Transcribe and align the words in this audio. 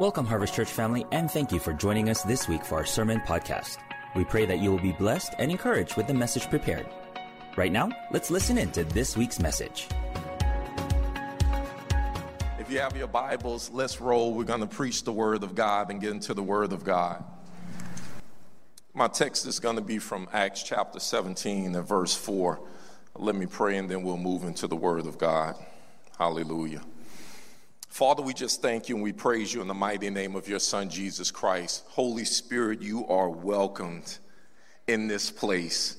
Welcome, 0.00 0.24
Harvest 0.24 0.54
Church 0.54 0.70
family, 0.70 1.04
and 1.12 1.30
thank 1.30 1.52
you 1.52 1.58
for 1.58 1.74
joining 1.74 2.08
us 2.08 2.22
this 2.22 2.48
week 2.48 2.64
for 2.64 2.76
our 2.76 2.86
sermon 2.86 3.20
podcast. 3.20 3.76
We 4.16 4.24
pray 4.24 4.46
that 4.46 4.58
you 4.58 4.70
will 4.70 4.80
be 4.80 4.92
blessed 4.92 5.34
and 5.38 5.50
encouraged 5.50 5.98
with 5.98 6.06
the 6.06 6.14
message 6.14 6.48
prepared. 6.48 6.86
Right 7.54 7.70
now, 7.70 7.90
let's 8.10 8.30
listen 8.30 8.56
in 8.56 8.72
to 8.72 8.84
this 8.84 9.14
week's 9.14 9.38
message. 9.40 9.88
If 12.58 12.70
you 12.70 12.78
have 12.78 12.96
your 12.96 13.08
Bibles, 13.08 13.68
let's 13.74 14.00
roll. 14.00 14.32
We're 14.32 14.44
going 14.44 14.60
to 14.60 14.66
preach 14.66 15.04
the 15.04 15.12
Word 15.12 15.42
of 15.42 15.54
God 15.54 15.90
and 15.90 16.00
get 16.00 16.12
into 16.12 16.32
the 16.32 16.42
Word 16.42 16.72
of 16.72 16.82
God. 16.82 17.22
My 18.94 19.06
text 19.06 19.44
is 19.44 19.60
going 19.60 19.76
to 19.76 19.82
be 19.82 19.98
from 19.98 20.30
Acts 20.32 20.62
chapter 20.62 20.98
17 20.98 21.74
and 21.76 21.86
verse 21.86 22.14
4. 22.14 22.58
Let 23.16 23.34
me 23.34 23.44
pray 23.44 23.76
and 23.76 23.90
then 23.90 24.02
we'll 24.02 24.16
move 24.16 24.44
into 24.44 24.66
the 24.66 24.76
Word 24.76 25.04
of 25.04 25.18
God. 25.18 25.56
Hallelujah. 26.18 26.80
Father, 27.90 28.22
we 28.22 28.32
just 28.32 28.62
thank 28.62 28.88
you 28.88 28.94
and 28.94 29.02
we 29.02 29.12
praise 29.12 29.52
you 29.52 29.60
in 29.60 29.66
the 29.66 29.74
mighty 29.74 30.10
name 30.10 30.36
of 30.36 30.48
your 30.48 30.60
Son, 30.60 30.88
Jesus 30.88 31.32
Christ. 31.32 31.84
Holy 31.88 32.24
Spirit, 32.24 32.80
you 32.80 33.04
are 33.08 33.28
welcomed 33.28 34.16
in 34.86 35.08
this 35.08 35.28
place. 35.28 35.96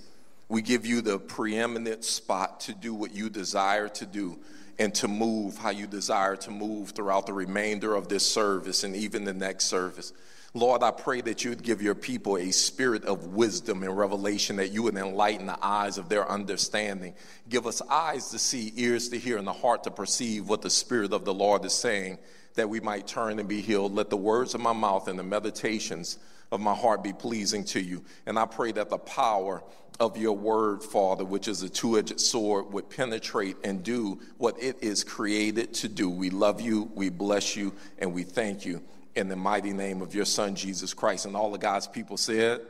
We 0.48 0.62
give 0.62 0.86
you 0.86 1.02
the 1.02 1.20
preeminent 1.20 2.06
spot 2.06 2.62
to 2.62 2.74
do 2.74 2.94
what 2.94 3.14
you 3.14 3.30
desire 3.30 3.90
to 3.90 4.06
do 4.06 4.40
and 4.80 4.96
to 4.96 5.10
move 5.10 5.58
how 5.58 5.72
you 5.72 5.86
desire 5.86 6.38
to 6.38 6.50
move 6.50 6.92
throughout 6.92 7.26
the 7.26 7.34
remainder 7.34 7.94
of 7.94 8.08
this 8.08 8.26
service 8.26 8.86
and 8.86 8.96
even 8.96 9.26
the 9.26 9.34
next 9.34 9.66
service. 9.66 10.14
Lord, 10.54 10.84
I 10.84 10.92
pray 10.92 11.22
that 11.22 11.46
you 11.46 11.52
would 11.52 11.64
give 11.64 11.82
your 11.82 11.96
people 11.96 12.36
a 12.36 12.52
spirit 12.52 13.06
of 13.06 13.28
wisdom 13.28 13.84
and 13.84 13.98
revelation, 13.98 14.58
that 14.58 14.72
you 14.72 14.84
would 14.84 14.98
enlighten 14.98 15.46
the 15.46 15.58
eyes 15.66 15.98
of 15.98 16.10
their 16.10 16.30
understanding. 16.30 17.14
Give 17.48 17.66
us 17.66 17.82
eyes 17.90 18.32
to 18.32 18.40
see, 18.40 18.74
ears 18.76 19.08
to 19.10 19.18
hear, 19.18 19.38
and 19.38 19.48
a 19.48 19.54
heart 19.54 19.86
to 19.86 19.92
perceive 19.92 20.50
what 20.50 20.62
the 20.62 20.70
Spirit 20.70 21.14
of 21.14 21.24
the 21.24 21.34
Lord 21.34 21.64
is 21.64 21.74
saying, 21.74 22.18
that 22.56 22.68
we 22.68 22.82
might 22.82 23.08
turn 23.08 23.40
and 23.40 23.48
be 23.48 23.62
healed. 23.62 23.96
Let 23.96 24.10
the 24.10 24.18
words 24.18 24.54
of 24.54 24.60
my 24.60 24.74
mouth 24.74 25.08
and 25.08 25.18
the 25.18 25.24
meditations 25.24 26.18
of 26.52 26.60
my 26.60 26.76
heart 26.76 27.02
be 27.02 27.14
pleasing 27.14 27.64
to 27.64 27.80
you. 27.80 28.04
And 28.26 28.38
I 28.38 28.46
pray 28.46 28.74
that 28.74 28.90
the 28.90 28.98
power 28.98 29.64
of 30.02 30.18
your 30.18 30.36
word, 30.36 30.84
Father, 30.84 31.24
which 31.24 31.48
is 31.48 31.64
a 31.64 31.70
two 31.70 31.98
edged 31.98 32.20
sword, 32.20 32.74
would 32.74 32.90
penetrate 32.90 33.56
and 33.64 33.84
do 33.84 34.20
what 34.38 34.62
it 34.62 34.84
is 34.84 35.06
created 35.06 35.74
to 35.76 35.88
do. 35.88 36.10
We 36.10 36.30
love 36.30 36.60
you, 36.60 36.92
we 36.94 37.08
bless 37.08 37.56
you, 37.56 37.72
and 38.00 38.14
we 38.14 38.24
thank 38.24 38.66
you 38.66 38.82
in 39.16 39.28
the 39.28 39.36
mighty 39.36 39.74
name 39.74 40.02
of 40.02 40.16
your 40.16 40.26
Son, 40.26 40.56
Jesus 40.56 40.94
Christ. 40.94 41.26
And 41.26 41.36
all 41.36 41.52
the 41.52 41.58
God's 41.58 41.88
people 41.88 42.18
said, 42.18 42.62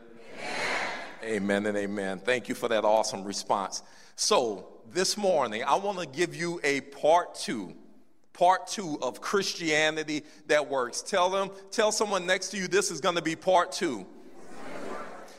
Amen, 1.23 1.35
amen 1.35 1.65
and 1.67 1.77
amen. 1.77 2.19
Thank 2.19 2.49
you 2.49 2.55
for 2.55 2.67
that 2.69 2.83
awesome 2.83 3.23
response. 3.23 3.83
So, 4.15 4.67
this 4.91 5.17
morning, 5.17 5.63
I 5.63 5.75
want 5.75 5.99
to 5.99 6.05
give 6.05 6.35
you 6.35 6.59
a 6.63 6.81
part 6.81 7.35
two 7.35 7.75
part 8.33 8.65
two 8.65 8.97
of 9.01 9.21
Christianity 9.21 10.23
that 10.47 10.69
works. 10.69 11.01
Tell 11.01 11.29
them, 11.29 11.51
tell 11.69 11.91
someone 11.91 12.25
next 12.25 12.49
to 12.49 12.57
you, 12.57 12.67
this 12.67 12.89
is 12.89 13.01
going 13.01 13.15
to 13.15 13.21
be 13.21 13.35
part 13.35 13.71
two. 13.71 14.05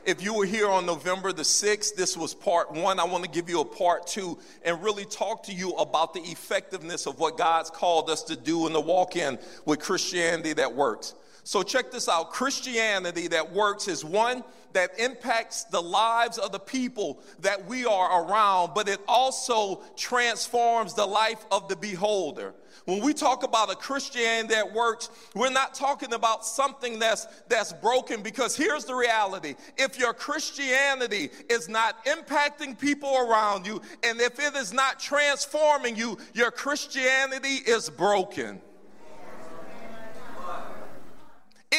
If 0.05 0.20
you 0.20 0.34
were 0.34 0.47
here 0.47 0.69
on 0.69 0.84
November 0.84 1.33
the 1.33 1.42
6th, 1.42 1.95
this 1.95 2.17
was 2.17 2.34
part 2.34 2.72
one. 2.72 2.98
I 2.98 3.05
want 3.05 3.22
to 3.22 3.31
give 3.31 3.48
you 3.48 3.61
a 3.61 3.64
part 3.64 4.09
two 4.09 4.36
and 4.64 4.83
really 4.83 5.05
talk 5.05 5.44
to 5.44 5.53
you 5.53 5.70
about 5.75 6.12
the 6.12 6.20
effectiveness 6.20 7.06
of 7.06 7.20
what 7.20 7.39
God's 7.39 7.70
called 7.70 8.11
us 8.11 8.25
to 8.25 8.34
do 8.34 8.67
in 8.67 8.72
the 8.72 8.81
walk 8.81 9.14
in 9.14 9.39
with 9.64 9.78
Christianity 9.78 10.55
that 10.55 10.75
works. 10.75 11.14
So, 11.45 11.62
check 11.62 11.91
this 11.91 12.09
out 12.09 12.31
Christianity 12.31 13.29
that 13.29 13.53
works 13.53 13.89
is 13.89 14.05
one 14.05 14.45
that 14.73 14.98
impacts 14.98 15.65
the 15.65 15.81
lives 15.81 16.39
of 16.39 16.53
the 16.53 16.59
people 16.59 17.21
that 17.41 17.67
we 17.67 17.84
are 17.84 18.25
around, 18.25 18.73
but 18.75 18.89
it 18.89 19.01
also 19.07 19.83
transforms 19.97 20.95
the 20.95 21.05
life 21.05 21.45
of 21.51 21.69
the 21.69 21.77
beholder. 21.77 22.55
When 22.84 23.01
we 23.01 23.15
talk 23.15 23.43
about 23.43 23.71
a 23.71 23.77
Christianity 23.77 24.55
that 24.55 24.73
works, 24.73 25.11
we're 25.34 25.51
not 25.51 25.75
talking 25.75 26.15
about 26.15 26.44
something 26.44 26.99
that's, 26.99 27.27
that's 27.49 27.72
broken 27.72 28.22
because 28.22 28.56
here's 28.56 28.84
the 28.84 28.95
reality. 28.95 29.55
If 29.77 29.99
your 29.99 30.15
Christianity 30.15 31.31
is 31.49 31.69
not 31.69 32.05
impacting 32.06 32.78
people 32.78 33.16
around 33.16 33.66
you 33.66 33.81
and 34.03 34.21
if 34.21 34.41
it 34.41 34.56
is 34.56 34.72
not 34.72 34.99
transforming 34.99 35.97
you, 35.97 36.19
your 36.34 36.50
Christianity 36.50 37.56
is 37.66 37.89
broken. 37.89 38.61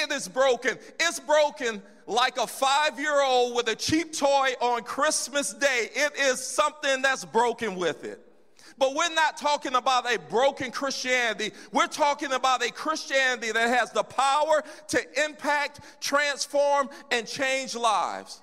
It 0.03 0.11
is 0.11 0.27
broken. 0.27 0.77
It's 0.99 1.19
broken 1.19 1.81
like 2.07 2.37
a 2.37 2.45
five 2.47 2.99
year 2.99 3.21
old 3.21 3.55
with 3.55 3.69
a 3.69 3.75
cheap 3.75 4.13
toy 4.13 4.53
on 4.59 4.83
Christmas 4.83 5.53
Day. 5.53 5.89
It 5.93 6.13
is 6.19 6.45
something 6.45 7.01
that's 7.01 7.23
broken 7.23 7.75
with 7.75 8.03
it. 8.03 8.19
But 8.77 8.95
we're 8.95 9.13
not 9.13 9.37
talking 9.37 9.75
about 9.75 10.11
a 10.11 10.17
broken 10.17 10.71
Christianity. 10.71 11.51
We're 11.71 11.87
talking 11.87 12.33
about 12.33 12.65
a 12.65 12.71
Christianity 12.71 13.51
that 13.51 13.69
has 13.69 13.91
the 13.91 14.03
power 14.03 14.63
to 14.89 15.23
impact, 15.25 15.81
transform, 16.01 16.89
and 17.11 17.27
change 17.27 17.75
lives. 17.75 18.41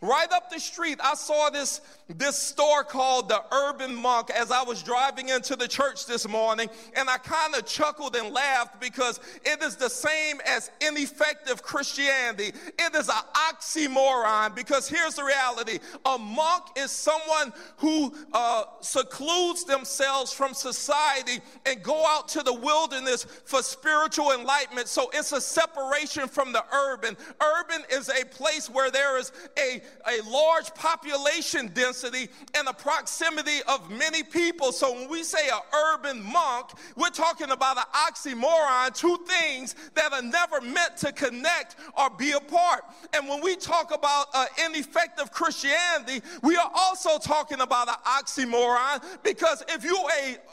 Right 0.00 0.30
up 0.32 0.50
the 0.50 0.58
street, 0.58 0.98
I 1.02 1.14
saw 1.14 1.50
this, 1.50 1.80
this 2.08 2.36
store 2.36 2.84
called 2.84 3.28
the 3.28 3.42
Urban 3.52 3.92
Monk 3.92 4.30
as 4.30 4.52
I 4.52 4.62
was 4.62 4.80
driving 4.80 5.28
into 5.28 5.56
the 5.56 5.66
church 5.66 6.06
this 6.06 6.28
morning, 6.28 6.68
and 6.94 7.10
I 7.10 7.18
kind 7.18 7.56
of 7.56 7.66
chuckled 7.66 8.14
and 8.14 8.32
laughed 8.32 8.80
because 8.80 9.18
it 9.44 9.60
is 9.60 9.74
the 9.74 9.90
same 9.90 10.40
as 10.46 10.70
ineffective 10.80 11.64
Christianity. 11.64 12.52
It 12.78 12.94
is 12.94 13.08
an 13.08 13.14
oxymoron 13.50 14.54
because 14.54 14.88
here's 14.88 15.16
the 15.16 15.24
reality 15.24 15.80
a 16.04 16.16
monk 16.16 16.64
is 16.76 16.92
someone 16.92 17.52
who 17.78 18.14
uh, 18.32 18.64
secludes 18.80 19.64
themselves 19.64 20.32
from 20.32 20.54
society 20.54 21.40
and 21.64 21.82
go 21.82 22.06
out 22.06 22.28
to 22.28 22.42
the 22.44 22.54
wilderness 22.54 23.24
for 23.24 23.62
spiritual 23.64 24.30
enlightenment. 24.30 24.86
So 24.86 25.10
it's 25.12 25.32
a 25.32 25.40
separation 25.40 26.28
from 26.28 26.52
the 26.52 26.64
urban. 26.72 27.16
Urban 27.42 27.82
is 27.90 28.08
a 28.10 28.24
place 28.26 28.70
where 28.70 28.92
there 28.92 29.18
is 29.18 29.32
a 29.58 29.82
a 30.06 30.22
large 30.30 30.72
population 30.74 31.68
density 31.74 31.95
and 32.04 32.66
the 32.66 32.72
proximity 32.72 33.60
of 33.68 33.90
many 33.90 34.22
people. 34.22 34.72
So 34.72 34.92
when 34.92 35.08
we 35.08 35.22
say 35.22 35.48
an 35.48 35.60
urban 35.94 36.22
monk, 36.22 36.70
we're 36.96 37.10
talking 37.10 37.50
about 37.50 37.78
an 37.78 37.84
oxymoron, 37.94 38.94
two 38.94 39.18
things 39.26 39.74
that 39.94 40.12
are 40.12 40.22
never 40.22 40.60
meant 40.60 40.96
to 40.98 41.12
connect 41.12 41.76
or 41.96 42.10
be 42.10 42.32
apart. 42.32 42.84
And 43.14 43.28
when 43.28 43.42
we 43.42 43.56
talk 43.56 43.94
about 43.94 44.26
uh, 44.34 44.46
ineffective 44.66 45.32
Christianity, 45.32 46.22
we 46.42 46.56
are 46.56 46.70
also 46.74 47.18
talking 47.18 47.60
about 47.60 47.88
an 47.88 47.96
oxymoron 48.06 49.02
because 49.22 49.62
if 49.68 49.84
you 49.84 49.96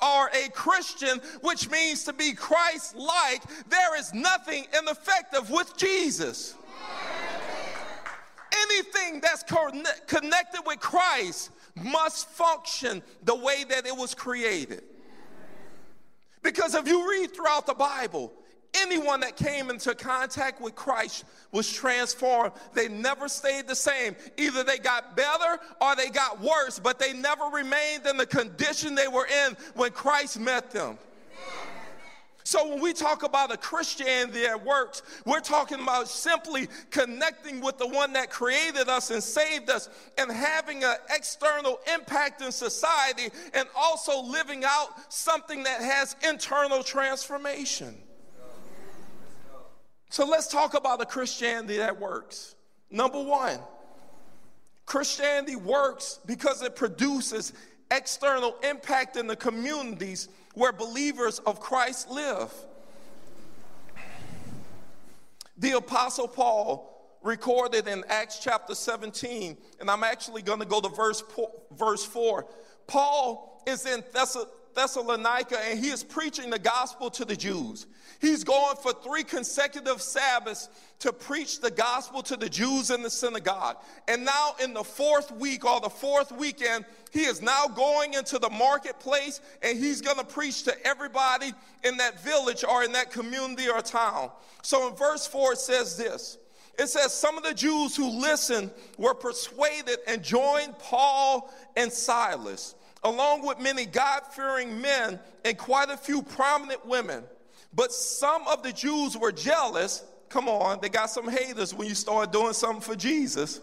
are 0.01 0.29
a 0.33 0.49
Christian, 0.51 1.19
which 1.41 1.69
means 1.69 2.03
to 2.05 2.13
be 2.13 2.33
Christ 2.33 2.95
like, 2.95 3.43
there 3.69 3.97
is 3.97 4.13
nothing 4.13 4.65
ineffective 4.77 5.49
with 5.49 5.75
Jesus 5.77 6.55
anything 8.63 9.21
that's 9.21 9.43
connected 10.07 10.61
with 10.65 10.79
Christ 10.79 11.51
must 11.75 12.29
function 12.29 13.01
the 13.23 13.35
way 13.35 13.63
that 13.69 13.85
it 13.85 13.95
was 13.95 14.13
created. 14.13 14.83
Because 16.41 16.75
if 16.75 16.87
you 16.87 17.09
read 17.09 17.33
throughout 17.33 17.65
the 17.65 17.73
Bible, 17.73 18.33
anyone 18.75 19.19
that 19.21 19.37
came 19.37 19.69
into 19.69 19.95
contact 19.95 20.59
with 20.61 20.75
Christ 20.75 21.25
was 21.51 21.71
transformed. 21.71 22.53
They 22.73 22.87
never 22.87 23.27
stayed 23.29 23.67
the 23.67 23.75
same. 23.75 24.15
Either 24.37 24.63
they 24.63 24.77
got 24.77 25.15
better 25.15 25.59
or 25.79 25.95
they 25.95 26.09
got 26.09 26.41
worse, 26.41 26.79
but 26.79 26.99
they 26.99 27.13
never 27.13 27.45
remained 27.45 28.05
in 28.07 28.17
the 28.17 28.25
condition 28.25 28.95
they 28.95 29.07
were 29.07 29.27
in 29.27 29.55
when 29.75 29.91
Christ 29.91 30.39
met 30.39 30.71
them. 30.71 30.97
So 32.43 32.67
when 32.67 32.81
we 32.81 32.93
talk 32.93 33.23
about 33.23 33.53
a 33.53 33.57
Christianity 33.57 34.41
that 34.41 34.65
works, 34.65 35.01
we're 35.25 35.39
talking 35.39 35.81
about 35.81 36.09
simply 36.09 36.67
connecting 36.91 37.61
with 37.61 37.77
the 37.77 37.87
one 37.87 38.13
that 38.13 38.29
created 38.29 38.89
us 38.89 39.11
and 39.11 39.23
saved 39.23 39.69
us 39.69 39.89
and 40.17 40.29
having 40.29 40.83
an 40.83 40.95
external 41.09 41.79
impact 41.93 42.41
in 42.41 42.51
society 42.51 43.29
and 43.53 43.67
also 43.75 44.21
living 44.21 44.63
out 44.65 44.89
something 45.11 45.63
that 45.63 45.81
has 45.81 46.17
internal 46.27 46.83
transformation. 46.83 47.95
So 50.09 50.27
let's 50.27 50.47
talk 50.47 50.73
about 50.73 51.01
a 51.01 51.05
Christianity 51.05 51.77
that 51.77 51.99
works. 51.99 52.55
Number 52.91 53.23
one, 53.23 53.57
Christianity 54.85 55.55
works 55.55 56.19
because 56.25 56.61
it 56.61 56.75
produces 56.75 57.53
external 57.89 58.55
impact 58.63 59.15
in 59.15 59.27
the 59.27 59.35
communities 59.35 60.27
where 60.53 60.71
believers 60.71 61.39
of 61.39 61.59
Christ 61.59 62.09
live. 62.09 62.51
The 65.57 65.77
Apostle 65.77 66.27
Paul 66.27 66.89
recorded 67.21 67.87
in 67.87 68.03
Acts 68.09 68.39
chapter 68.39 68.75
17, 68.75 69.57
and 69.79 69.89
I'm 69.89 70.03
actually 70.03 70.41
going 70.41 70.59
to 70.59 70.65
go 70.65 70.81
to 70.81 70.89
verse, 70.89 71.23
verse 71.71 72.03
4. 72.03 72.45
Paul 72.87 73.63
is 73.65 73.85
in 73.85 74.01
Thess- 74.01 74.37
Thessalonica 74.75 75.57
and 75.59 75.79
he 75.79 75.89
is 75.89 76.03
preaching 76.03 76.49
the 76.49 76.59
gospel 76.59 77.09
to 77.11 77.25
the 77.25 77.35
Jews. 77.35 77.87
He's 78.19 78.43
going 78.43 78.77
for 78.77 78.93
three 78.93 79.23
consecutive 79.23 80.01
Sabbaths 80.01 80.69
to 80.99 81.11
preach 81.11 81.59
the 81.59 81.71
gospel 81.71 82.23
to 82.23 82.37
the 82.37 82.47
Jews 82.47 82.89
in 82.89 83.01
the 83.01 83.09
synagogue. 83.09 83.77
And 84.07 84.23
now, 84.23 84.55
in 84.63 84.73
the 84.73 84.83
fourth 84.83 85.31
week 85.31 85.65
or 85.65 85.81
the 85.81 85.89
fourth 85.89 86.31
weekend, 86.31 86.85
he 87.11 87.25
is 87.25 87.41
now 87.41 87.67
going 87.67 88.13
into 88.13 88.39
the 88.39 88.49
marketplace 88.49 89.41
and 89.61 89.77
he's 89.77 89.99
going 89.99 90.17
to 90.17 90.23
preach 90.23 90.63
to 90.63 90.87
everybody 90.87 91.51
in 91.83 91.97
that 91.97 92.23
village 92.23 92.63
or 92.63 92.83
in 92.83 92.93
that 92.93 93.11
community 93.11 93.67
or 93.67 93.81
town. 93.81 94.31
So, 94.61 94.87
in 94.87 94.95
verse 94.95 95.27
4, 95.27 95.53
it 95.53 95.59
says 95.59 95.97
this. 95.97 96.37
It 96.79 96.87
says, 96.87 97.13
Some 97.13 97.37
of 97.37 97.43
the 97.43 97.53
Jews 97.53 97.95
who 97.95 98.09
listened 98.09 98.71
were 98.97 99.13
persuaded 99.13 99.97
and 100.07 100.23
joined 100.23 100.77
Paul 100.79 101.53
and 101.75 101.91
Silas, 101.91 102.75
along 103.03 103.45
with 103.45 103.59
many 103.59 103.85
God 103.85 104.21
fearing 104.31 104.81
men 104.81 105.19
and 105.43 105.57
quite 105.57 105.89
a 105.89 105.97
few 105.97 106.21
prominent 106.21 106.85
women. 106.85 107.23
But 107.73 107.91
some 107.91 108.47
of 108.47 108.63
the 108.63 108.71
Jews 108.71 109.17
were 109.17 109.31
jealous. 109.31 110.03
Come 110.29 110.47
on, 110.47 110.79
they 110.81 110.89
got 110.89 111.09
some 111.09 111.27
haters 111.27 111.73
when 111.73 111.87
you 111.87 111.95
start 111.95 112.31
doing 112.31 112.53
something 112.53 112.81
for 112.81 112.95
Jesus. 112.95 113.61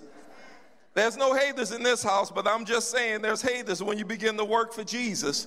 There's 0.94 1.16
no 1.16 1.34
haters 1.34 1.72
in 1.72 1.82
this 1.82 2.02
house, 2.02 2.30
but 2.30 2.48
I'm 2.48 2.64
just 2.64 2.90
saying 2.90 3.22
there's 3.22 3.42
haters 3.42 3.82
when 3.82 3.96
you 3.96 4.04
begin 4.04 4.36
to 4.36 4.44
work 4.44 4.72
for 4.72 4.84
Jesus. 4.84 5.46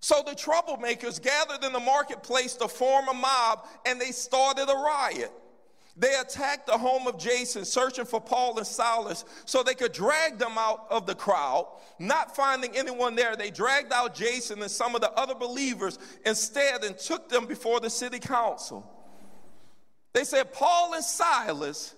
So 0.00 0.22
the 0.26 0.32
troublemakers 0.32 1.22
gathered 1.22 1.64
in 1.64 1.72
the 1.72 1.80
marketplace 1.80 2.54
to 2.54 2.68
form 2.68 3.08
a 3.08 3.14
mob 3.14 3.66
and 3.86 4.00
they 4.00 4.10
started 4.10 4.68
a 4.68 4.74
riot. 4.74 5.32
They 5.96 6.14
attacked 6.14 6.66
the 6.66 6.78
home 6.78 7.06
of 7.06 7.18
Jason, 7.18 7.64
searching 7.64 8.06
for 8.06 8.20
Paul 8.20 8.56
and 8.56 8.66
Silas 8.66 9.24
so 9.44 9.62
they 9.62 9.74
could 9.74 9.92
drag 9.92 10.38
them 10.38 10.52
out 10.56 10.86
of 10.90 11.06
the 11.06 11.14
crowd. 11.14 11.66
Not 11.98 12.34
finding 12.34 12.74
anyone 12.74 13.14
there, 13.14 13.36
they 13.36 13.50
dragged 13.50 13.92
out 13.92 14.14
Jason 14.14 14.62
and 14.62 14.70
some 14.70 14.94
of 14.94 15.02
the 15.02 15.12
other 15.12 15.34
believers 15.34 15.98
instead 16.24 16.82
and 16.84 16.96
took 16.96 17.28
them 17.28 17.44
before 17.44 17.78
the 17.78 17.90
city 17.90 18.18
council. 18.18 18.88
They 20.14 20.24
said, 20.24 20.52
Paul 20.52 20.94
and 20.94 21.04
Silas 21.04 21.94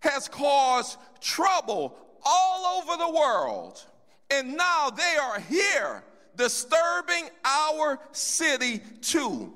has 0.00 0.28
caused 0.28 0.98
trouble 1.20 1.96
all 2.24 2.82
over 2.82 2.96
the 2.96 3.10
world, 3.10 3.84
and 4.30 4.56
now 4.56 4.90
they 4.90 5.16
are 5.20 5.38
here 5.40 6.02
disturbing 6.36 7.28
our 7.44 8.00
city 8.10 8.80
too. 9.00 9.52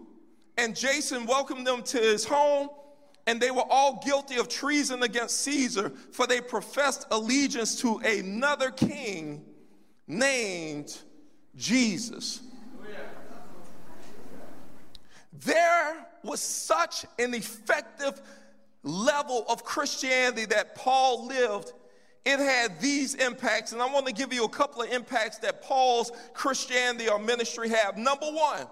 And 0.56 0.74
Jason 0.74 1.26
welcomed 1.26 1.66
them 1.66 1.82
to 1.82 1.98
his 1.98 2.24
home 2.24 2.68
and 3.26 3.40
they 3.40 3.50
were 3.50 3.64
all 3.68 4.00
guilty 4.04 4.36
of 4.36 4.48
treason 4.48 5.02
against 5.02 5.40
Caesar, 5.40 5.90
for 6.12 6.26
they 6.26 6.40
professed 6.40 7.06
allegiance 7.10 7.80
to 7.80 7.98
another 7.98 8.70
king 8.70 9.44
named 10.06 10.96
Jesus. 11.56 12.40
There 15.32 16.06
was 16.22 16.40
such 16.40 17.04
an 17.18 17.34
effective 17.34 18.20
level 18.82 19.44
of 19.48 19.64
Christianity 19.64 20.46
that 20.46 20.74
Paul 20.74 21.26
lived. 21.26 21.72
It 22.24 22.38
had 22.38 22.80
these 22.80 23.14
impacts, 23.14 23.72
and 23.72 23.82
I 23.82 23.86
want 23.86 24.06
to 24.06 24.12
give 24.12 24.32
you 24.32 24.44
a 24.44 24.48
couple 24.48 24.82
of 24.82 24.90
impacts 24.90 25.38
that 25.38 25.62
Paul's 25.62 26.10
Christianity 26.32 27.08
or 27.08 27.18
ministry 27.18 27.68
have. 27.68 27.96
Number 27.96 28.26
one, 28.26 28.66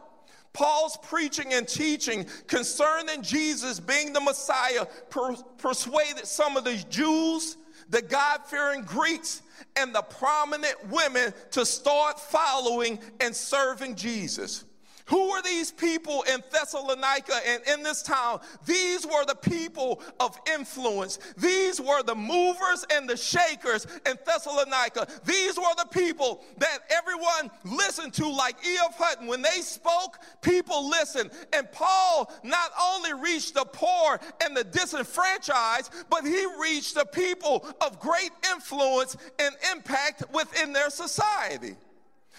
Paul's 0.55 0.97
preaching 1.03 1.53
and 1.53 1.69
teaching 1.69 2.27
concerning 2.47 3.23
Jesus 3.23 3.81
being 3.81 4.13
the 4.13 4.21
Messiah 4.21 4.87
per- 5.11 5.37
persuaded 5.59 6.27
some 6.27 6.57
of 6.57 6.65
the 6.65 6.77
Jews, 6.89 7.59
the 7.91 8.01
God 8.01 8.41
fearing 8.47 8.83
Greeks, 8.83 9.43
and 9.77 9.95
the 9.95 10.03
prominent 10.03 10.77
women 10.89 11.35
to 11.51 11.67
start 11.67 12.19
following 12.19 13.01
and 13.21 13.35
serving 13.35 13.97
Jesus. 13.97 14.65
Who 15.07 15.31
were 15.31 15.43
these 15.43 15.71
people 15.71 16.25
in 16.33 16.43
Thessalonica 16.51 17.35
and 17.47 17.63
in 17.65 17.83
this 17.83 18.03
town? 18.03 18.41
These 18.65 19.05
were 19.05 19.27
the 19.27 19.35
people 19.35 20.01
of 20.19 20.39
influence. 20.51 21.19
These 21.37 21.79
were 21.79 22.03
the 22.03 22.15
movers 22.15 22.87
and 22.91 23.09
the 23.09 23.17
shakers 23.17 23.87
in 24.07 24.17
Thessalonica. 24.25 25.07
These 25.27 25.59
were 25.59 25.75
the 25.77 25.89
people 25.91 26.43
that 26.57 26.79
everyone 26.89 27.51
listened 27.65 28.15
to, 28.15 28.29
like 28.29 28.57
E.F. 28.67 28.97
Hutton. 28.97 29.27
When 29.27 29.43
they 29.43 29.61
spoke, 29.61 30.21
people 30.41 30.89
listened. 30.89 31.31
And 31.53 31.71
Paul 31.71 32.33
not 32.43 32.71
only 32.81 33.13
reached 33.13 33.55
the 33.55 33.67
poor 33.67 34.19
and 34.43 34.57
the 34.57 34.65
disenfranchised, 34.65 35.93
but 36.09 36.25
he 36.25 36.47
reached 36.59 36.95
the 36.95 37.05
people 37.05 37.67
of 37.83 38.01
great 38.01 38.31
influence 38.51 39.19
and 39.39 39.55
impact 39.71 40.25
within 40.33 40.73
their 40.73 40.89
society. 40.89 41.77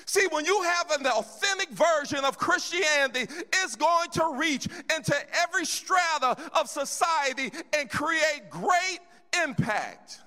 See, 0.05 0.27
when 0.31 0.45
you 0.45 0.61
have 0.61 0.91
an 0.91 1.07
authentic 1.07 1.69
version 1.69 2.23
of 2.25 2.37
Christianity, 2.37 3.27
it's 3.63 3.75
going 3.75 4.09
to 4.11 4.35
reach 4.35 4.67
into 4.95 5.15
every 5.43 5.65
strata 5.65 6.37
of 6.53 6.69
society 6.69 7.51
and 7.73 7.89
create 7.89 8.49
great 8.49 8.99
impact. 9.43 10.19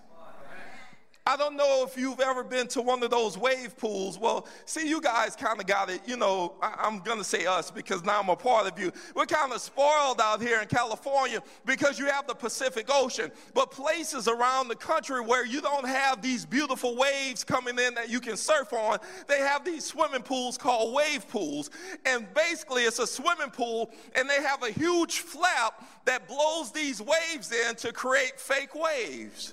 I 1.29 1.37
don't 1.37 1.57
know 1.57 1.85
if 1.87 1.99
you've 1.99 2.21
ever 2.21 2.43
been 2.43 2.69
to 2.69 2.81
one 2.81 3.03
of 3.03 3.11
those 3.11 3.37
wave 3.37 3.77
pools. 3.77 4.19
Well, 4.19 4.47
see, 4.65 4.89
you 4.89 4.99
guys 4.99 5.37
kind 5.37 5.61
of 5.61 5.67
got 5.67 5.91
it, 5.91 6.01
you 6.07 6.17
know, 6.17 6.55
I, 6.63 6.87
am 6.87 7.01
going 7.01 7.19
to 7.19 7.25
say 7.25 7.45
us 7.45 7.71
because 7.71 8.03
now 8.03 8.19
I'm 8.19 8.31
a 8.31 8.35
part 8.35 8.67
of 8.67 8.79
you. 8.79 8.91
We're 9.15 9.27
kind 9.27 9.53
of 9.53 9.61
spoiled 9.61 10.23
out 10.23 10.41
here 10.41 10.63
in 10.63 10.69
California 10.69 11.43
because 11.67 11.99
you 11.99 12.07
have 12.07 12.27
the 12.27 12.35
Pacific 12.35 12.87
Ocean. 12.89 13.31
But 13.53 13.71
places 13.71 14.27
around 14.27 14.69
the 14.69 14.75
country 14.75 15.21
where 15.21 15.45
you 15.45 15.61
don't 15.61 15.87
have 15.87 16.23
these 16.23 16.47
beautiful 16.47 16.97
waves 16.97 17.45
coming 17.45 17.79
in 17.79 17.93
that 17.93 18.09
you 18.09 18.21
can 18.21 18.39
surf 18.39 18.73
on, 18.73 18.97
they 19.27 19.41
have 19.41 19.67
these 19.67 19.85
swimming 19.85 20.23
pools 20.23 20.57
called 20.57 20.95
wave 20.95 21.29
pools. 21.29 21.69
And 22.07 22.27
basically, 22.33 22.85
it's 22.85 23.01
a 23.01 23.07
swimming 23.07 23.51
pool, 23.51 23.91
and 24.15 24.31
they 24.31 24.41
have 24.41 24.63
a 24.63 24.71
huge 24.71 25.19
flap 25.19 25.87
that 26.07 26.27
blows 26.27 26.73
these 26.73 27.03
waves 27.03 27.53
in 27.53 27.75
to 27.77 27.93
create 27.93 28.41
fake 28.41 28.75
waves. 28.75 29.53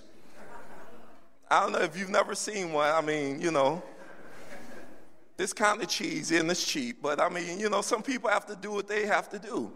I 1.49 1.61
don't 1.61 1.73
know 1.73 1.81
if 1.81 1.97
you've 1.97 2.09
never 2.09 2.33
seen 2.33 2.73
one. 2.73 2.89
I 2.89 3.01
mean, 3.01 3.39
you 3.39 3.51
know, 3.51 3.83
this 5.37 5.53
kind 5.53 5.81
of 5.81 5.87
cheesy 5.87 6.37
and 6.37 6.49
it's 6.49 6.65
cheap, 6.65 7.01
but 7.01 7.19
I 7.19 7.29
mean, 7.29 7.59
you 7.59 7.69
know, 7.69 7.81
some 7.81 8.01
people 8.01 8.29
have 8.29 8.45
to 8.47 8.55
do 8.55 8.71
what 8.71 8.87
they 8.87 9.05
have 9.05 9.29
to 9.29 9.39
do. 9.39 9.71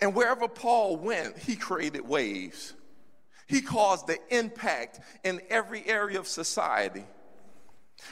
And 0.00 0.14
wherever 0.14 0.46
Paul 0.48 0.96
went, 0.96 1.38
he 1.38 1.56
created 1.56 2.06
waves. 2.06 2.74
He 3.46 3.60
caused 3.60 4.06
the 4.06 4.18
impact 4.30 5.00
in 5.24 5.40
every 5.50 5.86
area 5.86 6.18
of 6.18 6.28
society. 6.28 7.04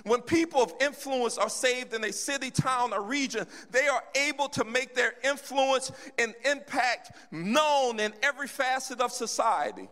When 0.04 0.22
people 0.22 0.62
of 0.62 0.72
influence 0.80 1.36
are 1.38 1.50
saved 1.50 1.92
in 1.92 2.04
a 2.04 2.12
city, 2.12 2.50
town, 2.50 2.92
or 2.92 3.02
region, 3.02 3.46
they 3.70 3.88
are 3.88 4.02
able 4.14 4.48
to 4.50 4.64
make 4.64 4.94
their 4.94 5.14
influence 5.22 5.92
and 6.18 6.34
impact 6.50 7.12
known 7.30 8.00
in 8.00 8.12
every 8.22 8.48
facet 8.48 9.00
of 9.00 9.12
society. 9.12 9.88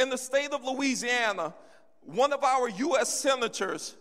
In 0.00 0.10
the 0.10 0.18
state 0.18 0.52
of 0.52 0.64
Louisiana, 0.64 1.54
one 2.02 2.32
of 2.32 2.42
our 2.42 2.68
U.S. 2.68 3.12
senators 3.12 3.96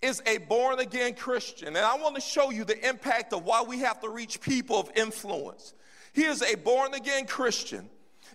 is 0.00 0.22
a 0.26 0.38
born 0.38 0.78
again 0.78 1.14
Christian. 1.14 1.68
And 1.68 1.78
I 1.78 1.96
want 1.96 2.14
to 2.14 2.20
show 2.20 2.50
you 2.50 2.64
the 2.64 2.88
impact 2.88 3.32
of 3.32 3.44
why 3.44 3.62
we 3.62 3.80
have 3.80 4.00
to 4.00 4.08
reach 4.08 4.40
people 4.40 4.78
of 4.78 4.90
influence. 4.96 5.74
He 6.12 6.24
is 6.24 6.42
a 6.42 6.54
born 6.56 6.94
again 6.94 7.26
Christian. 7.26 7.88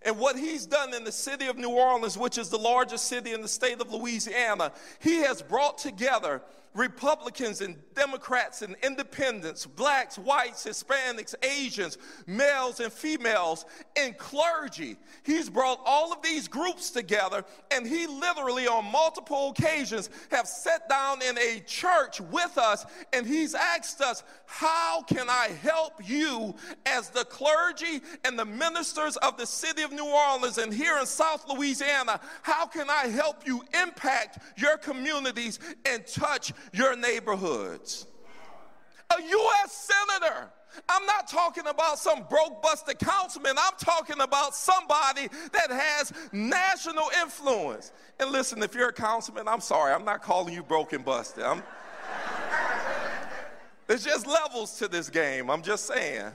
And 0.05 0.19
what 0.19 0.37
he's 0.37 0.65
done 0.65 0.93
in 0.93 1.05
the 1.05 1.11
city 1.11 1.47
of 1.47 1.57
New 1.57 1.69
Orleans, 1.69 2.17
which 2.17 2.37
is 2.37 2.49
the 2.49 2.57
largest 2.57 3.05
city 3.05 3.31
in 3.31 3.41
the 3.41 3.47
state 3.47 3.79
of 3.79 3.91
Louisiana, 3.91 4.73
he 4.99 5.17
has 5.17 5.41
brought 5.41 5.77
together 5.77 6.41
Republicans 6.73 7.61
and 7.61 7.75
Democrats 7.93 8.63
and 8.63 8.75
independents, 8.83 9.65
blacks, 9.65 10.17
whites, 10.17 10.65
Hispanics, 10.65 11.35
Asians, 11.43 11.97
males 12.25 12.79
and 12.79 12.91
females, 12.91 13.65
and 13.95 14.17
clergy. 14.17 14.97
He's 15.23 15.49
brought 15.49 15.79
all 15.85 16.11
of 16.11 16.21
these 16.23 16.47
groups 16.47 16.89
together, 16.89 17.45
and 17.69 17.85
he 17.85 18.07
literally, 18.07 18.67
on 18.67 18.91
multiple 18.91 19.49
occasions, 19.49 20.09
have 20.31 20.47
sat 20.47 20.89
down 20.89 21.21
in 21.21 21.37
a 21.37 21.59
church 21.65 22.19
with 22.19 22.57
us, 22.57 22.85
and 23.11 23.25
he's 23.27 23.53
asked 23.53 24.01
us, 24.01 24.23
How 24.45 25.03
can 25.03 25.29
I 25.29 25.49
help 25.61 25.93
you 26.07 26.55
as 26.85 27.09
the 27.09 27.25
clergy 27.25 28.01
and 28.23 28.37
the 28.37 28.45
ministers 28.45 29.15
of 29.17 29.37
the 29.37 29.45
city 29.45 29.83
of 29.83 29.91
New 29.91 30.07
Orleans 30.07 30.57
and 30.57 30.73
here 30.73 30.97
in 30.97 31.05
South 31.05 31.47
Louisiana? 31.47 32.19
How 32.41 32.65
can 32.65 32.89
I 32.89 33.07
help 33.07 33.45
you 33.45 33.63
impact 33.79 34.39
your 34.57 34.77
communities 34.77 35.59
and 35.85 36.05
touch 36.07 36.51
your 36.71 36.95
neighborhoods. 36.95 38.07
A 39.09 39.21
U.S. 39.21 39.89
Senator. 40.09 40.49
I'm 40.89 41.05
not 41.05 41.27
talking 41.27 41.67
about 41.67 41.99
some 41.99 42.23
broke 42.29 42.63
busted 42.63 42.97
councilman. 42.97 43.55
I'm 43.59 43.73
talking 43.77 44.19
about 44.21 44.55
somebody 44.55 45.27
that 45.51 45.69
has 45.69 46.11
national 46.31 47.09
influence. 47.21 47.91
And 48.19 48.31
listen, 48.31 48.63
if 48.63 48.73
you're 48.73 48.89
a 48.89 48.93
councilman, 48.93 49.47
I'm 49.47 49.61
sorry, 49.61 49.93
I'm 49.93 50.05
not 50.05 50.23
calling 50.23 50.53
you 50.53 50.63
broken 50.63 51.03
busted. 51.03 51.43
I'm, 51.43 51.61
there's 53.85 54.03
just 54.03 54.25
levels 54.25 54.77
to 54.79 54.87
this 54.87 55.09
game. 55.09 55.51
I'm 55.51 55.61
just 55.61 55.85
saying. 55.85 56.31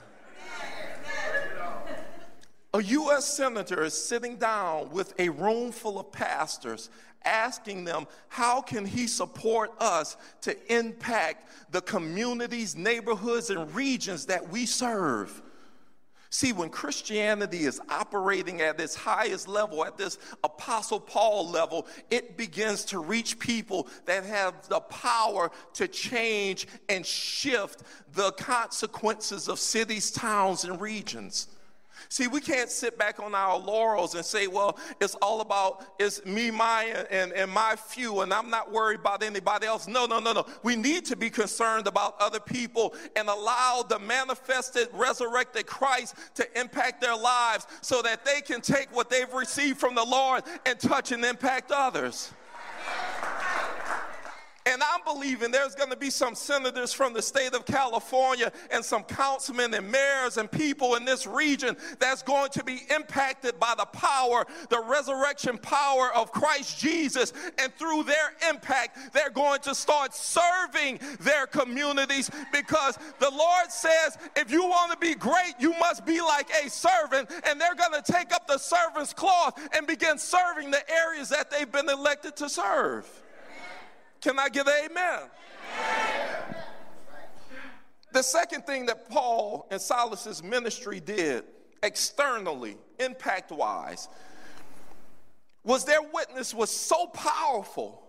A 2.71 2.83
U.S. 2.83 3.25
senator 3.25 3.83
is 3.83 3.95
sitting 3.95 4.37
down 4.37 4.91
with 4.91 5.19
a 5.19 5.29
room 5.29 5.71
full 5.71 5.99
of 5.99 6.11
pastors 6.11 6.91
asking 7.25 7.85
them, 7.85 8.07
how 8.27 8.61
can 8.61 8.85
he 8.85 9.07
support 9.07 9.71
us 9.79 10.17
to 10.41 10.55
impact 10.73 11.49
the 11.71 11.81
communities, 11.81 12.75
neighborhoods, 12.75 13.49
and 13.49 13.73
regions 13.75 14.25
that 14.27 14.49
we 14.49 14.65
serve? 14.65 15.41
See, 16.31 16.53
when 16.53 16.69
Christianity 16.69 17.63
is 17.63 17.81
operating 17.89 18.61
at 18.61 18.79
its 18.79 18.93
highest 18.93 19.47
level, 19.47 19.83
at 19.83 19.97
this 19.97 20.19
Apostle 20.43 20.99
Paul 20.99 21.49
level, 21.49 21.87
it 22.11 22.37
begins 22.37 22.85
to 22.85 22.99
reach 22.99 23.39
people 23.39 23.87
that 24.05 24.23
have 24.25 24.67
the 24.67 24.79
power 24.79 25.49
to 25.73 25.87
change 25.87 26.67
and 26.87 27.03
shift 27.03 27.81
the 28.13 28.31
consequences 28.33 29.47
of 29.47 29.57
cities, 29.57 30.11
towns, 30.11 30.65
and 30.65 30.79
regions. 30.79 31.47
See, 32.07 32.27
we 32.27 32.39
can't 32.39 32.69
sit 32.69 32.97
back 32.97 33.19
on 33.19 33.35
our 33.35 33.57
laurels 33.57 34.15
and 34.15 34.23
say, 34.23 34.47
well, 34.47 34.77
it's 35.01 35.15
all 35.15 35.41
about 35.41 35.85
it's 35.99 36.23
me, 36.25 36.51
my, 36.51 36.85
and, 37.11 37.33
and 37.33 37.51
my 37.51 37.75
few, 37.75 38.21
and 38.21 38.33
I'm 38.33 38.49
not 38.49 38.71
worried 38.71 38.99
about 39.01 39.23
anybody 39.23 39.67
else. 39.67 39.87
No, 39.87 40.05
no, 40.05 40.19
no, 40.19 40.31
no. 40.31 40.45
We 40.63 40.75
need 40.75 41.05
to 41.05 41.15
be 41.15 41.29
concerned 41.29 41.87
about 41.87 42.15
other 42.19 42.39
people 42.39 42.93
and 43.15 43.27
allow 43.27 43.83
the 43.87 43.99
manifested, 43.99 44.87
resurrected 44.93 45.65
Christ 45.65 46.15
to 46.35 46.59
impact 46.59 47.01
their 47.01 47.15
lives 47.17 47.67
so 47.81 48.01
that 48.01 48.25
they 48.25 48.41
can 48.41 48.61
take 48.61 48.95
what 48.95 49.09
they've 49.09 49.33
received 49.33 49.79
from 49.79 49.95
the 49.95 50.05
Lord 50.05 50.43
and 50.65 50.79
touch 50.79 51.11
and 51.11 51.25
impact 51.25 51.71
others. 51.71 52.31
And 54.69 54.83
I'm 54.83 55.03
believing 55.03 55.49
there's 55.49 55.73
going 55.73 55.89
to 55.89 55.97
be 55.97 56.11
some 56.11 56.35
senators 56.35 56.93
from 56.93 57.11
the 57.13 57.23
state 57.23 57.55
of 57.55 57.65
California 57.65 58.51
and 58.69 58.85
some 58.85 59.03
councilmen 59.03 59.73
and 59.73 59.91
mayors 59.91 60.37
and 60.37 60.49
people 60.49 60.93
in 60.93 61.05
this 61.05 61.25
region 61.25 61.75
that's 61.97 62.21
going 62.21 62.51
to 62.51 62.63
be 62.63 62.81
impacted 62.95 63.59
by 63.59 63.73
the 63.75 63.85
power, 63.85 64.45
the 64.69 64.79
resurrection 64.79 65.57
power 65.57 66.13
of 66.13 66.31
Christ 66.31 66.79
Jesus. 66.79 67.33
And 67.57 67.73
through 67.77 68.03
their 68.03 68.33
impact, 68.47 69.11
they're 69.11 69.31
going 69.31 69.61
to 69.61 69.73
start 69.73 70.13
serving 70.13 70.99
their 71.19 71.47
communities 71.47 72.29
because 72.53 72.99
the 73.17 73.31
Lord 73.31 73.71
says, 73.71 74.19
if 74.35 74.51
you 74.51 74.63
want 74.63 74.91
to 74.91 74.97
be 74.99 75.15
great, 75.15 75.55
you 75.59 75.71
must 75.79 76.05
be 76.05 76.21
like 76.21 76.49
a 76.63 76.69
servant. 76.69 77.31
And 77.47 77.59
they're 77.59 77.73
going 77.73 77.99
to 77.99 78.11
take 78.11 78.31
up 78.35 78.45
the 78.45 78.59
servant's 78.59 79.13
cloth 79.13 79.59
and 79.75 79.87
begin 79.87 80.19
serving 80.19 80.69
the 80.69 80.87
areas 80.91 81.29
that 81.29 81.49
they've 81.49 81.71
been 81.71 81.89
elected 81.89 82.35
to 82.35 82.47
serve. 82.47 83.09
Can 84.21 84.37
I 84.37 84.49
get 84.49 84.67
amen? 84.67 84.89
amen? 84.91 85.29
The 88.11 88.21
second 88.21 88.65
thing 88.65 88.87
that 88.87 89.09
Paul 89.09 89.67
and 89.71 89.79
Silas's 89.79 90.43
ministry 90.43 90.99
did 90.99 91.43
externally, 91.83 92.77
impact 92.99 93.51
wise, 93.51 94.09
was 95.63 95.85
their 95.85 96.01
witness 96.01 96.53
was 96.53 96.69
so 96.69 97.07
powerful 97.07 98.03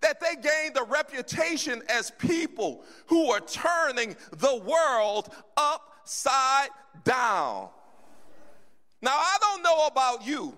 that 0.00 0.20
they 0.20 0.34
gained 0.36 0.78
a 0.78 0.84
reputation 0.84 1.82
as 1.88 2.10
people 2.12 2.84
who 3.06 3.30
are 3.30 3.40
turning 3.40 4.16
the 4.30 4.56
world 4.64 5.34
upside 5.56 6.70
down. 7.04 7.68
Now, 9.02 9.12
I 9.12 9.36
don't 9.40 9.62
know 9.62 9.86
about 9.86 10.26
you, 10.26 10.56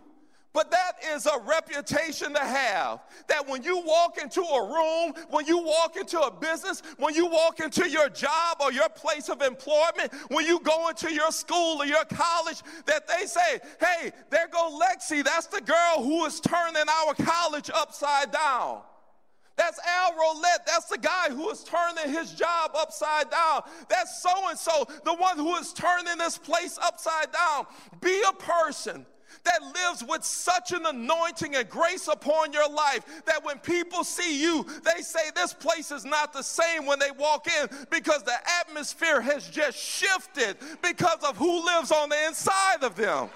but 0.52 0.70
that 0.70 0.92
is 1.14 1.26
a 1.26 1.38
reputation 1.46 2.34
to 2.34 2.40
have. 2.40 3.00
That 3.28 3.48
when 3.48 3.62
you 3.62 3.80
walk 3.80 4.18
into 4.18 4.42
a 4.42 4.72
room, 4.72 5.14
when 5.30 5.46
you 5.46 5.58
walk 5.58 5.96
into 5.96 6.20
a 6.20 6.30
business, 6.30 6.82
when 6.98 7.14
you 7.14 7.26
walk 7.26 7.60
into 7.60 7.88
your 7.88 8.08
job 8.10 8.58
or 8.60 8.72
your 8.72 8.88
place 8.90 9.28
of 9.28 9.40
employment, 9.40 10.12
when 10.28 10.46
you 10.46 10.60
go 10.60 10.88
into 10.88 11.12
your 11.12 11.30
school 11.30 11.78
or 11.80 11.86
your 11.86 12.04
college, 12.04 12.62
that 12.86 13.08
they 13.08 13.26
say, 13.26 13.60
hey, 13.80 14.12
there 14.30 14.48
go 14.48 14.78
Lexi. 14.78 15.24
That's 15.24 15.46
the 15.46 15.60
girl 15.60 16.02
who 16.04 16.24
is 16.26 16.40
turning 16.40 16.84
our 16.88 17.14
college 17.14 17.70
upside 17.74 18.30
down. 18.30 18.82
That's 19.56 19.78
Al 19.86 20.14
Roulette. 20.14 20.66
That's 20.66 20.86
the 20.86 20.98
guy 20.98 21.28
who 21.30 21.50
is 21.50 21.62
turning 21.64 22.12
his 22.12 22.32
job 22.32 22.72
upside 22.74 23.30
down. 23.30 23.62
That's 23.88 24.22
so 24.22 24.30
and 24.48 24.58
so, 24.58 24.86
the 25.04 25.14
one 25.14 25.36
who 25.36 25.56
is 25.56 25.72
turning 25.72 26.18
this 26.18 26.38
place 26.38 26.78
upside 26.82 27.32
down. 27.32 27.66
Be 28.00 28.22
a 28.28 28.32
person 28.32 29.06
that 29.44 29.62
lives 29.62 30.04
with 30.04 30.24
such 30.24 30.72
an 30.72 30.86
anointing 30.86 31.54
and 31.54 31.68
grace 31.68 32.08
upon 32.08 32.52
your 32.52 32.68
life 32.68 33.04
that 33.26 33.44
when 33.44 33.58
people 33.58 34.04
see 34.04 34.40
you, 34.40 34.66
they 34.84 35.02
say 35.02 35.30
this 35.34 35.52
place 35.52 35.90
is 35.90 36.04
not 36.04 36.32
the 36.32 36.42
same 36.42 36.86
when 36.86 36.98
they 36.98 37.10
walk 37.12 37.46
in 37.46 37.68
because 37.90 38.22
the 38.22 38.36
atmosphere 38.60 39.20
has 39.20 39.48
just 39.48 39.78
shifted 39.78 40.56
because 40.82 41.22
of 41.24 41.36
who 41.36 41.64
lives 41.64 41.90
on 41.90 42.08
the 42.08 42.26
inside 42.26 42.82
of 42.82 42.96
them. 42.96 43.28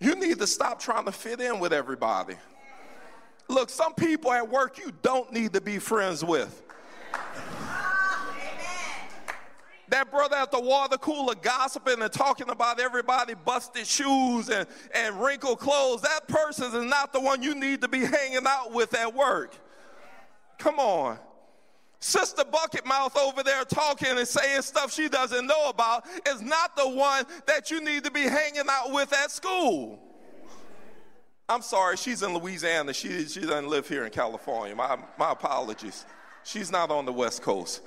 You 0.00 0.14
need 0.16 0.38
to 0.38 0.46
stop 0.46 0.80
trying 0.80 1.06
to 1.06 1.12
fit 1.12 1.40
in 1.40 1.60
with 1.60 1.72
everybody. 1.72 2.34
Look, 3.48 3.70
some 3.70 3.94
people 3.94 4.32
at 4.32 4.48
work 4.48 4.78
you 4.78 4.92
don't 5.02 5.32
need 5.32 5.52
to 5.54 5.60
be 5.60 5.78
friends 5.78 6.24
with. 6.24 6.63
That 9.88 10.10
brother 10.10 10.36
at 10.36 10.50
the 10.50 10.60
water 10.60 10.96
cooler 10.96 11.34
gossiping 11.34 12.00
and 12.00 12.12
talking 12.12 12.48
about 12.48 12.80
everybody 12.80 13.34
busted 13.34 13.86
shoes 13.86 14.48
and, 14.48 14.66
and 14.94 15.20
wrinkled 15.20 15.58
clothes, 15.58 16.02
that 16.02 16.26
person 16.26 16.66
is 16.74 16.84
not 16.84 17.12
the 17.12 17.20
one 17.20 17.42
you 17.42 17.54
need 17.54 17.82
to 17.82 17.88
be 17.88 18.00
hanging 18.00 18.46
out 18.46 18.72
with 18.72 18.94
at 18.94 19.14
work. 19.14 19.54
Come 20.58 20.78
on. 20.78 21.18
Sister 22.00 22.44
Bucket 22.44 22.84
Mouth 22.86 23.16
over 23.16 23.42
there 23.42 23.64
talking 23.64 24.18
and 24.18 24.28
saying 24.28 24.62
stuff 24.62 24.92
she 24.92 25.08
doesn't 25.08 25.46
know 25.46 25.68
about 25.68 26.04
is 26.28 26.42
not 26.42 26.76
the 26.76 26.88
one 26.88 27.24
that 27.46 27.70
you 27.70 27.82
need 27.82 28.04
to 28.04 28.10
be 28.10 28.22
hanging 28.22 28.64
out 28.68 28.92
with 28.92 29.12
at 29.12 29.30
school. 29.30 29.98
I'm 31.48 31.62
sorry, 31.62 31.96
she's 31.96 32.22
in 32.22 32.34
Louisiana. 32.34 32.92
She, 32.94 33.26
she 33.26 33.40
doesn't 33.40 33.68
live 33.68 33.88
here 33.88 34.04
in 34.04 34.10
California. 34.10 34.74
My, 34.74 34.98
my 35.18 35.32
apologies. 35.32 36.04
She's 36.42 36.70
not 36.70 36.90
on 36.90 37.04
the 37.04 37.12
West 37.12 37.42
Coast. 37.42 37.80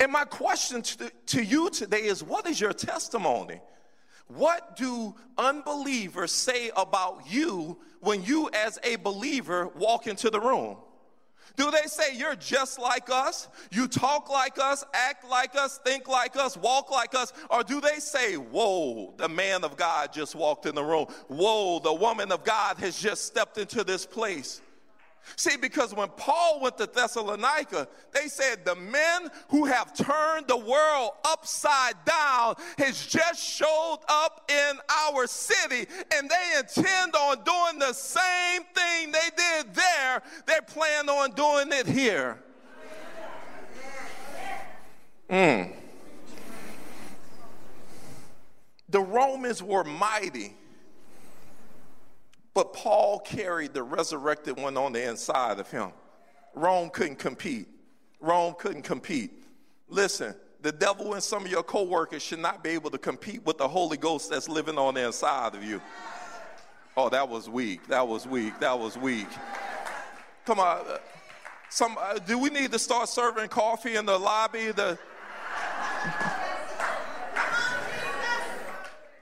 And 0.00 0.10
my 0.10 0.24
question 0.24 0.80
to, 0.80 1.12
to 1.26 1.44
you 1.44 1.68
today 1.68 2.04
is 2.04 2.24
what 2.24 2.48
is 2.48 2.58
your 2.58 2.72
testimony? 2.72 3.60
What 4.28 4.76
do 4.76 5.14
unbelievers 5.36 6.32
say 6.32 6.70
about 6.74 7.24
you 7.28 7.78
when 8.00 8.22
you, 8.24 8.48
as 8.54 8.78
a 8.82 8.96
believer, 8.96 9.68
walk 9.76 10.06
into 10.06 10.30
the 10.30 10.40
room? 10.40 10.78
Do 11.56 11.70
they 11.70 11.86
say 11.86 12.16
you're 12.16 12.36
just 12.36 12.78
like 12.78 13.10
us? 13.10 13.48
You 13.70 13.88
talk 13.88 14.30
like 14.30 14.58
us, 14.58 14.84
act 14.94 15.28
like 15.28 15.56
us, 15.56 15.78
think 15.84 16.08
like 16.08 16.36
us, 16.36 16.56
walk 16.56 16.90
like 16.90 17.14
us? 17.14 17.32
Or 17.50 17.62
do 17.62 17.80
they 17.80 17.98
say, 17.98 18.36
Whoa, 18.36 19.12
the 19.18 19.28
man 19.28 19.64
of 19.64 19.76
God 19.76 20.12
just 20.12 20.34
walked 20.34 20.64
in 20.64 20.74
the 20.74 20.84
room? 20.84 21.06
Whoa, 21.28 21.80
the 21.80 21.92
woman 21.92 22.32
of 22.32 22.44
God 22.44 22.78
has 22.78 22.98
just 22.98 23.26
stepped 23.26 23.58
into 23.58 23.84
this 23.84 24.06
place? 24.06 24.62
See, 25.36 25.56
because 25.56 25.94
when 25.94 26.08
Paul 26.16 26.60
went 26.60 26.78
to 26.78 26.86
Thessalonica, 26.86 27.88
they 28.12 28.28
said 28.28 28.64
the 28.64 28.74
men 28.74 29.28
who 29.48 29.64
have 29.64 29.94
turned 29.94 30.48
the 30.48 30.56
world 30.56 31.12
upside 31.24 31.94
down 32.04 32.56
has 32.78 33.06
just 33.06 33.42
showed 33.42 34.00
up 34.08 34.50
in 34.50 34.78
our 35.08 35.26
city 35.26 35.86
and 36.14 36.28
they 36.28 36.58
intend 36.58 37.14
on 37.14 37.42
doing 37.44 37.78
the 37.78 37.92
same 37.92 38.62
thing 38.74 39.12
they 39.12 39.30
did 39.36 39.74
there. 39.74 40.22
They 40.46 40.58
plan 40.66 41.08
on 41.08 41.32
doing 41.32 41.68
it 41.72 41.86
here. 41.86 42.38
Mm. 45.28 45.72
The 48.88 49.00
Romans 49.00 49.62
were 49.62 49.84
mighty 49.84 50.56
but 52.54 52.72
Paul 52.72 53.20
carried 53.20 53.74
the 53.74 53.82
resurrected 53.82 54.58
one 54.58 54.76
on 54.76 54.92
the 54.92 55.08
inside 55.08 55.58
of 55.58 55.70
him. 55.70 55.92
Rome 56.54 56.90
couldn't 56.90 57.18
compete. 57.18 57.68
Rome 58.20 58.54
couldn't 58.58 58.82
compete. 58.82 59.44
Listen, 59.88 60.34
the 60.62 60.72
devil 60.72 61.14
and 61.14 61.22
some 61.22 61.44
of 61.44 61.50
your 61.50 61.62
coworkers 61.62 62.22
should 62.22 62.38
not 62.38 62.62
be 62.62 62.70
able 62.70 62.90
to 62.90 62.98
compete 62.98 63.44
with 63.46 63.58
the 63.58 63.68
Holy 63.68 63.96
Ghost 63.96 64.30
that's 64.30 64.48
living 64.48 64.78
on 64.78 64.94
the 64.94 65.06
inside 65.06 65.54
of 65.54 65.64
you. 65.64 65.80
Oh, 66.96 67.08
that 67.08 67.28
was 67.28 67.48
weak. 67.48 67.86
That 67.86 68.06
was 68.06 68.26
weak. 68.26 68.58
That 68.60 68.78
was 68.78 68.98
weak. 68.98 69.28
Come 70.44 70.60
on. 70.60 70.84
Uh, 70.86 70.98
some, 71.70 71.96
uh, 72.00 72.18
do 72.18 72.36
we 72.36 72.50
need 72.50 72.72
to 72.72 72.78
start 72.78 73.08
serving 73.08 73.48
coffee 73.48 73.94
in 73.94 74.04
the 74.04 74.18
lobby? 74.18 74.72
The, 74.72 74.98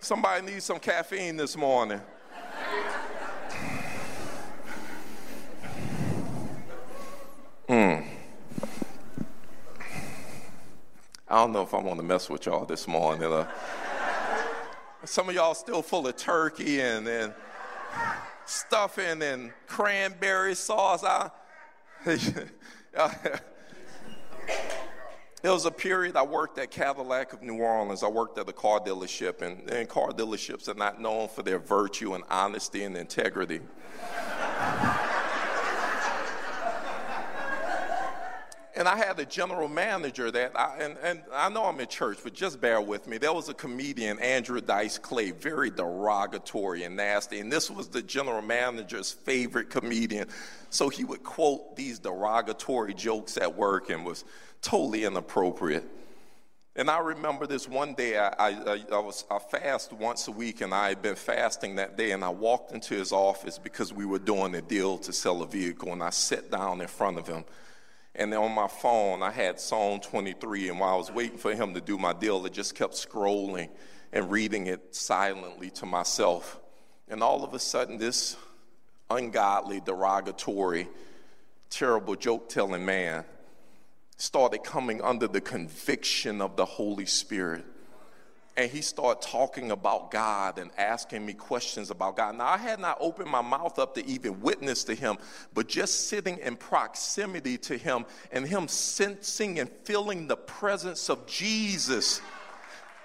somebody 0.01 0.47
needs 0.47 0.65
some 0.65 0.79
caffeine 0.79 1.37
this 1.37 1.57
morning. 1.57 2.01
Mm. 7.69 8.03
I 11.29 11.35
don't 11.35 11.53
know 11.53 11.63
if 11.63 11.75
I 11.75 11.79
want 11.79 11.99
to 11.99 12.03
mess 12.03 12.31
with 12.31 12.47
y'all 12.47 12.65
this 12.65 12.89
morning. 12.89 13.31
Uh, 13.31 13.47
some 15.05 15.29
of 15.29 15.35
y'all 15.35 15.55
still 15.55 15.83
full 15.83 16.07
of 16.07 16.17
turkey 16.17 16.81
and, 16.81 17.07
and 17.07 17.35
stuffing 18.47 19.21
and 19.23 19.53
cranberry 19.67 20.55
sauce. 20.55 21.05
I, 21.05 21.31
There 25.41 25.53
was 25.53 25.67
a 25.67 25.71
period 25.71 26.17
I 26.17 26.25
worked 26.25 26.59
at 26.59 26.73
Cadillac 26.73 27.33
of 27.33 27.43
New 27.43 27.59
Orleans. 27.59 28.03
I 28.03 28.09
worked 28.09 28.39
at 28.39 28.49
a 28.49 28.53
car 28.53 28.81
dealership, 28.81 29.41
and, 29.41 29.71
and 29.71 29.89
car 29.89 30.09
dealerships 30.09 30.69
are 30.69 30.75
not 30.75 31.01
known 31.01 31.29
for 31.29 31.45
their 31.45 31.61
virtue 31.61 32.15
and 32.15 32.25
honesty 32.29 32.83
and 32.83 32.97
integrity. 32.97 33.61
And 38.79 38.87
I 38.87 38.97
had 38.97 39.19
a 39.19 39.25
general 39.27 39.67
manager 39.67 40.31
that, 40.31 40.57
I, 40.57 40.77
and, 40.79 40.97
and 41.03 41.23
I 41.35 41.49
know 41.49 41.65
I'm 41.65 41.81
in 41.81 41.89
church, 41.89 42.19
but 42.23 42.33
just 42.33 42.61
bear 42.61 42.81
with 42.81 43.09
me. 43.09 43.19
There 43.19 43.33
was 43.33 43.49
a 43.49 43.55
comedian, 43.55 44.21
Andrew 44.21 44.61
Dice 44.61 44.99
Clay, 44.99 45.33
very 45.33 45.69
derogatory 45.69 46.85
and 46.85 46.95
nasty. 46.95 47.41
And 47.41 47.51
this 47.51 47.73
was 47.73 47.89
the 47.89 48.03
general 48.03 48.41
manager's 48.41 49.11
favorite 49.11 49.69
comedian. 49.69 50.29
So 50.71 50.91
he 50.91 51.03
would 51.03 51.25
quote 51.25 51.75
these 51.75 51.99
derogatory 51.99 52.95
jokes 52.95 53.37
at 53.37 53.57
work 53.57 53.91
and 53.91 54.07
was 54.07 54.25
totally 54.63 55.05
inappropriate. 55.05 55.85
And 56.77 56.89
I 56.89 57.01
remember 57.01 57.49
this 57.49 57.69
one 57.69 57.95
day, 57.95 58.17
I, 58.17 58.29
I, 58.39 58.85
I, 58.93 58.99
was, 59.01 59.25
I 59.29 59.41
fast 59.41 59.93
once 59.93 60.29
a 60.29 60.31
week, 60.31 60.61
and 60.61 60.73
I 60.73 60.91
had 60.91 61.03
been 61.03 61.17
fasting 61.17 61.75
that 61.77 61.97
day, 61.97 62.13
and 62.13 62.23
I 62.23 62.29
walked 62.29 62.71
into 62.71 62.95
his 62.95 63.11
office 63.11 63.59
because 63.59 63.93
we 63.93 64.07
were 64.07 64.21
doing 64.21 64.55
a 64.55 64.63
deal 64.63 64.99
to 64.99 65.13
sell 65.13 65.43
a 65.43 65.49
vehicle, 65.49 65.93
and 65.93 66.01
I 66.01 66.11
sat 66.11 66.53
down 66.53 66.81
in 66.81 66.87
front 66.87 67.19
of 67.19 67.27
him. 67.27 67.45
And 68.19 68.35
on 68.35 68.53
my 68.53 68.67
phone, 68.67 69.23
I 69.23 69.31
had 69.31 69.61
Psalm 69.61 70.01
23. 70.01 70.71
And 70.71 70.81
while 70.81 70.95
I 70.95 70.97
was 70.97 71.11
waiting 71.11 71.39
for 71.39 71.55
him 71.55 71.73
to 71.75 71.81
do 71.81 71.97
my 71.97 72.13
deal, 72.13 72.45
I 72.45 72.49
just 72.49 72.75
kept 72.75 72.95
scrolling 72.95 73.69
and 74.13 74.29
reading 74.29 74.67
it 74.67 74.95
silently 74.95 75.71
to 75.71 75.87
myself. 75.87 76.59
And 77.09 77.23
all 77.23 77.45
of 77.45 77.55
a 77.55 77.61
sudden, 77.61 77.97
this 77.97 78.37
ungodly, 79.09 79.81
derogatory, 79.81 80.89
terrible 81.71 82.17
joke 82.17 82.49
telling 82.49 82.85
man 82.85 83.25
started 84.17 84.65
coming 84.65 85.01
under 85.01 85.29
the 85.29 85.41
conviction 85.41 86.43
of 86.43 86.57
the 86.57 86.65
Holy 86.65 87.07
Spirit 87.07 87.65
and 88.59 88.69
he 88.69 88.83
started 88.83 89.23
talking 89.23 89.71
about 89.71 90.11
God 90.11 90.59
and 90.59 90.73
asking 90.77 91.25
me 91.25 91.33
questions 91.33 91.91
about 91.91 92.17
God. 92.17 92.37
Now, 92.37 92.49
I 92.49 92.57
had 92.57 92.81
not 92.81 92.99
opened 93.01 93.31
my 93.31 93.41
mouth 93.41 93.79
up 93.79 93.95
to 93.95 94.05
even 94.05 94.41
witness 94.41 94.83
to 94.85 94.97
him, 94.97 95.17
but 95.55 95.69
just 95.69 96.09
sitting 96.09 96.39
in 96.39 96.57
proximity 96.57 97.57
to 97.59 97.77
him 97.77 98.05
and 98.33 98.45
him 98.45 98.67
sensing 98.67 99.61
and 99.61 99.71
feeling 99.85 100.27
the 100.27 100.37
presence 100.37 101.09
of 101.09 101.25
Jesus 101.25 102.21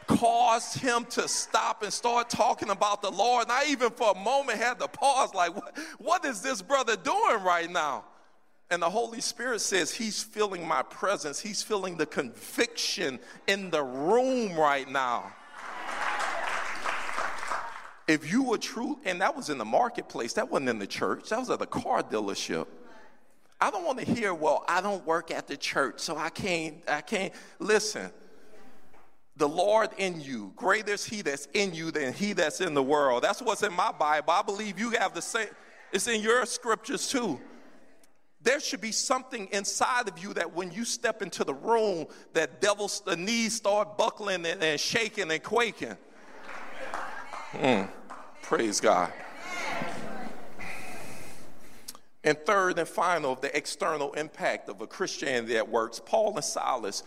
caused 0.07 0.79
him 0.79 1.05
to 1.11 1.27
stop 1.27 1.83
and 1.83 1.93
start 1.93 2.31
talking 2.31 2.71
about 2.71 3.03
the 3.03 3.11
Lord. 3.11 3.43
And 3.43 3.51
I 3.51 3.67
even 3.67 3.91
for 3.91 4.11
a 4.11 4.19
moment 4.19 4.57
had 4.57 4.79
to 4.79 4.87
pause, 4.87 5.35
like, 5.35 5.55
what, 5.55 5.77
what 5.99 6.25
is 6.25 6.41
this 6.41 6.63
brother 6.63 6.95
doing 6.95 7.43
right 7.43 7.69
now? 7.69 8.05
And 8.71 8.81
the 8.81 8.89
Holy 8.89 9.21
Spirit 9.21 9.61
says 9.61 9.93
he's 9.93 10.23
feeling 10.23 10.67
my 10.67 10.81
presence. 10.81 11.39
He's 11.39 11.61
feeling 11.61 11.95
the 11.95 12.07
conviction 12.07 13.19
in 13.45 13.69
the 13.69 13.83
room 13.83 14.55
right 14.55 14.89
now. 14.89 15.31
If 18.07 18.29
you 18.31 18.43
were 18.43 18.57
true, 18.57 18.99
and 19.05 19.21
that 19.21 19.35
was 19.35 19.49
in 19.49 19.57
the 19.57 19.65
marketplace, 19.65 20.33
that 20.33 20.51
wasn't 20.51 20.69
in 20.69 20.79
the 20.79 20.87
church, 20.87 21.29
that 21.29 21.39
was 21.39 21.49
at 21.49 21.59
the 21.59 21.65
car 21.65 22.03
dealership. 22.03 22.67
I 23.61 23.71
don't 23.71 23.85
want 23.85 23.99
to 23.99 24.05
hear, 24.05 24.33
well, 24.33 24.65
I 24.67 24.81
don't 24.81 25.05
work 25.05 25.31
at 25.31 25.47
the 25.47 25.55
church, 25.55 26.01
so 26.01 26.17
I 26.17 26.29
can't, 26.29 26.83
I 26.85 26.99
can't. 26.99 27.33
Listen, 27.59 28.11
the 29.37 29.47
Lord 29.47 29.91
in 29.97 30.19
you, 30.19 30.51
greater 30.57 30.91
is 30.91 31.05
He 31.05 31.21
that's 31.21 31.47
in 31.53 31.73
you 31.73 31.89
than 31.89 32.11
He 32.11 32.33
that's 32.33 32.59
in 32.59 32.73
the 32.73 32.83
world. 32.83 33.23
That's 33.23 33.41
what's 33.41 33.63
in 33.63 33.71
my 33.71 33.93
Bible. 33.93 34.31
I 34.31 34.41
believe 34.41 34.77
you 34.77 34.91
have 34.91 35.13
the 35.13 35.21
same, 35.21 35.47
it's 35.93 36.07
in 36.07 36.21
your 36.21 36.45
scriptures 36.45 37.07
too. 37.07 37.39
There 38.41 38.59
should 38.59 38.81
be 38.81 38.91
something 38.91 39.47
inside 39.53 40.09
of 40.09 40.21
you 40.21 40.33
that 40.33 40.53
when 40.53 40.69
you 40.73 40.83
step 40.83 41.21
into 41.21 41.45
the 41.45 41.53
room, 41.53 42.07
that 42.33 42.59
devil's 42.59 42.99
the 42.99 43.15
knees 43.15 43.55
start 43.55 43.97
buckling 43.97 44.45
and, 44.45 44.61
and 44.61 44.77
shaking 44.77 45.31
and 45.31 45.41
quaking. 45.41 45.95
Mm, 47.53 47.87
praise 48.41 48.79
God. 48.79 49.11
And 52.23 52.37
third 52.45 52.79
and 52.79 52.87
final, 52.87 53.35
the 53.35 53.55
external 53.55 54.13
impact 54.13 54.69
of 54.69 54.81
a 54.81 54.87
Christianity 54.87 55.53
that 55.53 55.69
works. 55.69 56.01
Paul 56.03 56.35
and 56.35 56.43
Silas 56.43 57.03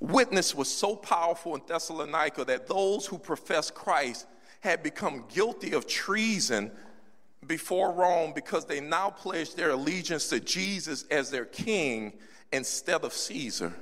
witness 0.00 0.54
was 0.54 0.72
so 0.72 0.96
powerful 0.96 1.54
in 1.54 1.62
Thessalonica 1.66 2.44
that 2.46 2.66
those 2.66 3.06
who 3.06 3.18
professed 3.18 3.74
Christ 3.74 4.26
had 4.60 4.82
become 4.82 5.24
guilty 5.28 5.72
of 5.72 5.86
treason 5.86 6.70
before 7.46 7.92
Rome 7.92 8.32
because 8.34 8.64
they 8.64 8.80
now 8.80 9.10
pledged 9.10 9.56
their 9.56 9.70
allegiance 9.70 10.28
to 10.28 10.40
Jesus 10.40 11.04
as 11.10 11.30
their 11.30 11.44
king 11.44 12.14
instead 12.52 13.04
of 13.04 13.12
Caesar. 13.12 13.74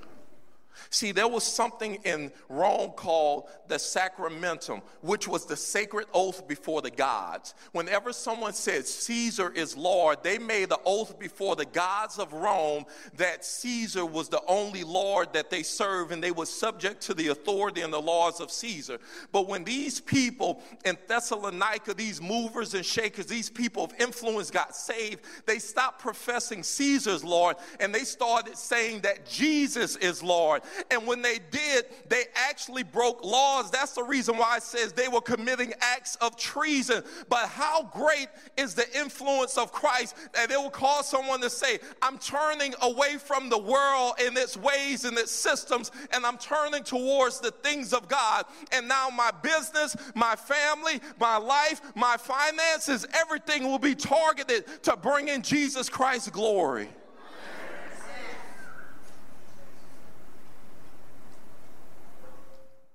See, 0.91 1.13
there 1.13 1.29
was 1.29 1.45
something 1.45 1.97
in 2.05 2.33
Rome 2.49 2.91
called 2.91 3.49
the 3.69 3.79
sacramentum, 3.79 4.83
which 5.03 5.29
was 5.29 5.47
the 5.47 5.57
sacred 5.57 6.07
oath 6.15 6.49
before 6.49 6.83
the 6.83 6.91
gods. 6.91 7.55
Whenever 7.73 8.13
someone 8.13 8.53
said 8.53 8.87
Caesar 8.87 9.51
is 9.51 9.77
Lord, 9.77 10.23
they 10.23 10.39
made 10.39 10.71
the 10.71 10.81
oath 10.85 11.19
before 11.19 11.57
the 11.57 11.67
gods 11.67 12.19
of 12.19 12.33
Rome 12.33 12.85
that 13.17 13.45
Caesar 13.45 14.07
was 14.07 14.29
the 14.29 14.43
only 14.47 14.85
Lord 14.85 15.33
that 15.33 15.51
they 15.51 15.63
serve 15.63 16.11
and 16.11 16.23
they 16.23 16.31
were 16.31 16.47
subject 16.47 17.03
to 17.03 17.15
the 17.15 17.29
authority 17.29 17.83
and 17.83 17.93
the 17.93 18.01
laws 18.01 18.41
of 18.41 18.51
Caesar. 18.51 18.99
But 19.33 19.49
when 19.49 19.65
these 19.65 20.01
people 20.01 20.63
in 20.85 20.97
Thessalonica, 21.07 21.95
these 21.95 22.21
movers 22.21 22.75
and 22.75 22.85
shakers, 22.85 23.27
these 23.27 23.51
people 23.51 23.85
of 23.85 23.93
influence 23.99 24.51
got 24.51 24.75
saved, 24.75 25.25
they 25.47 25.59
stopped 25.59 26.01
professing 26.01 26.63
Caesar's 26.63 27.25
Lord 27.25 27.57
and 27.81 27.95
they 27.95 28.05
started 28.05 28.57
saying 28.57 29.01
that 29.01 29.27
Jesus 29.27 29.97
is 29.97 30.23
Lord. 30.23 30.63
And 30.91 31.07
when 31.07 31.23
they 31.23 31.39
did, 31.51 31.87
they 32.09 32.25
actually 32.35 32.83
broke 32.83 33.25
laws. 33.25 33.71
That's 33.71 33.93
the 33.93 34.03
reason 34.03 34.37
why 34.37 34.57
it 34.59 34.63
says 34.63 34.93
they 34.93 35.09
were 35.09 35.21
committing 35.21 35.73
acts 35.81 36.17
of 36.17 36.37
treason. 36.37 37.03
But 37.29 37.49
how 37.49 37.85
great 37.85 38.29
is 38.57 38.75
the 38.75 38.87
influence 38.99 39.59
of 39.59 39.73
Christ 39.73 40.17
that 40.35 40.51
it 40.51 40.59
will 40.59 40.71
cause 40.71 41.09
someone 41.09 41.41
to 41.41 41.51
say, 41.51 41.79
I'm 42.03 42.19
turning 42.19 42.75
away 42.83 43.17
from 43.17 43.49
the 43.49 43.59
world 43.59 44.15
and 44.21 44.37
its 44.37 44.57
ways 44.57 45.05
and 45.05 45.17
its 45.17 45.33
systems, 45.33 45.91
and 46.13 46.25
I'm 46.25 46.39
turning 46.39 46.85
towards 46.85 47.41
the 47.41 47.51
things 47.51 47.93
of 47.93 48.09
God. 48.09 48.45
And 48.73 48.89
now 48.89 49.09
my 49.09 49.31
business, 49.43 49.97
my 50.15 50.37
family, 50.37 51.01
my 51.19 51.37
life, 51.37 51.81
my 51.95 52.17
finances, 52.17 53.07
everything 53.15 53.65
will 53.65 53.79
be 53.79 53.95
targeted 53.95 54.83
to 54.85 54.97
bring 54.97 55.29
in 55.29 55.43
Jesus 55.43 55.89
Christ's 55.89 56.31
glory. 56.31 56.89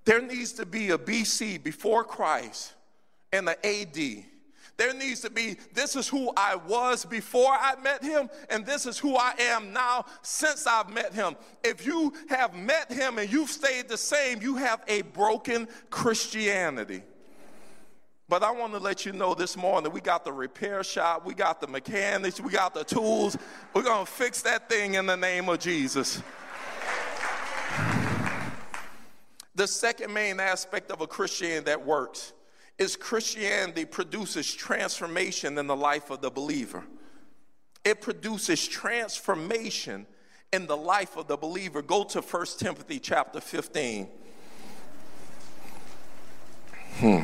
There 0.06 0.22
needs 0.22 0.54
to 0.54 0.66
be 0.66 0.90
a 0.92 0.98
BC 0.98 1.64
before 1.64 2.04
Christ 2.04 2.74
and 3.32 3.48
an 3.48 3.56
AD. 3.64 4.26
There 4.76 4.94
needs 4.94 5.22
to 5.22 5.30
be, 5.30 5.56
this 5.74 5.96
is 5.96 6.08
who 6.08 6.32
I 6.36 6.56
was 6.56 7.06
before 7.06 7.52
I 7.52 7.76
met 7.82 8.04
him, 8.04 8.30
and 8.50 8.66
this 8.66 8.86
is 8.88 8.98
who 8.98 9.16
I 9.16 9.34
am 9.40 9.72
now 9.72 10.06
since 10.24 10.66
I've 10.66 10.90
met 10.90 11.14
him. 11.14 11.36
If 11.64 11.86
you 11.86 12.12
have 12.28 12.56
met 12.56 12.92
him 12.92 13.20
and 13.20 13.32
you've 13.32 13.52
stayed 13.52 13.88
the 13.88 13.98
same, 13.98 14.42
you 14.42 14.56
have 14.56 14.82
a 14.88 15.04
broken 15.04 15.68
Christianity. 15.92 17.04
But 18.28 18.42
I 18.42 18.52
want 18.52 18.74
to 18.74 18.80
let 18.80 19.06
you 19.06 19.12
know 19.12 19.36
this 19.36 19.56
morning 19.56 19.92
we 19.92 20.02
got 20.02 20.26
the 20.26 20.34
repair 20.34 20.84
shop, 20.84 21.24
we 21.24 21.36
got 21.36 21.62
the 21.62 21.68
mechanics, 21.68 22.42
we 22.42 22.52
got 22.52 22.74
the 22.74 22.84
tools. 22.84 23.38
We're 23.76 23.84
going 23.84 24.06
to 24.06 24.12
fix 24.12 24.42
that 24.42 24.70
thing 24.70 24.96
in 24.96 25.06
the 25.06 25.18
name 25.18 25.50
of 25.50 25.60
Jesus. 25.60 26.22
The 29.56 29.68
second 29.68 30.14
main 30.14 30.40
aspect 30.40 30.92
of 30.92 31.02
a 31.02 31.08
Christianity 31.08 31.66
that 31.66 31.86
works 31.86 32.34
is 32.78 32.96
Christianity 32.96 33.86
produces 33.86 34.52
transformation 34.54 35.58
in 35.58 35.68
the 35.68 35.76
life 35.76 36.10
of 36.10 36.22
the 36.22 36.32
believer. 36.32 36.84
It 37.86 38.02
produces 38.02 38.68
transformation 38.68 40.08
in 40.52 40.66
the 40.68 40.78
life 40.78 41.18
of 41.18 41.28
the 41.28 41.38
believer. 41.38 41.82
Go 41.82 42.04
to 42.06 42.22
1 42.22 42.46
Timothy 42.58 43.00
chapter 43.00 43.42
15. 43.42 44.08
Hmm. 46.96 47.20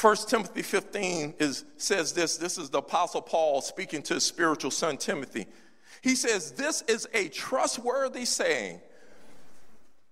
1 0.00 0.16
Timothy 0.28 0.62
15 0.62 1.34
is, 1.38 1.64
says 1.76 2.12
this. 2.12 2.36
This 2.36 2.58
is 2.58 2.68
the 2.68 2.78
Apostle 2.78 3.22
Paul 3.22 3.60
speaking 3.60 4.02
to 4.02 4.14
his 4.14 4.24
spiritual 4.24 4.70
son 4.70 4.96
Timothy. 4.96 5.46
He 6.04 6.16
says, 6.16 6.52
This 6.52 6.82
is 6.82 7.08
a 7.14 7.28
trustworthy 7.28 8.26
saying. 8.26 8.82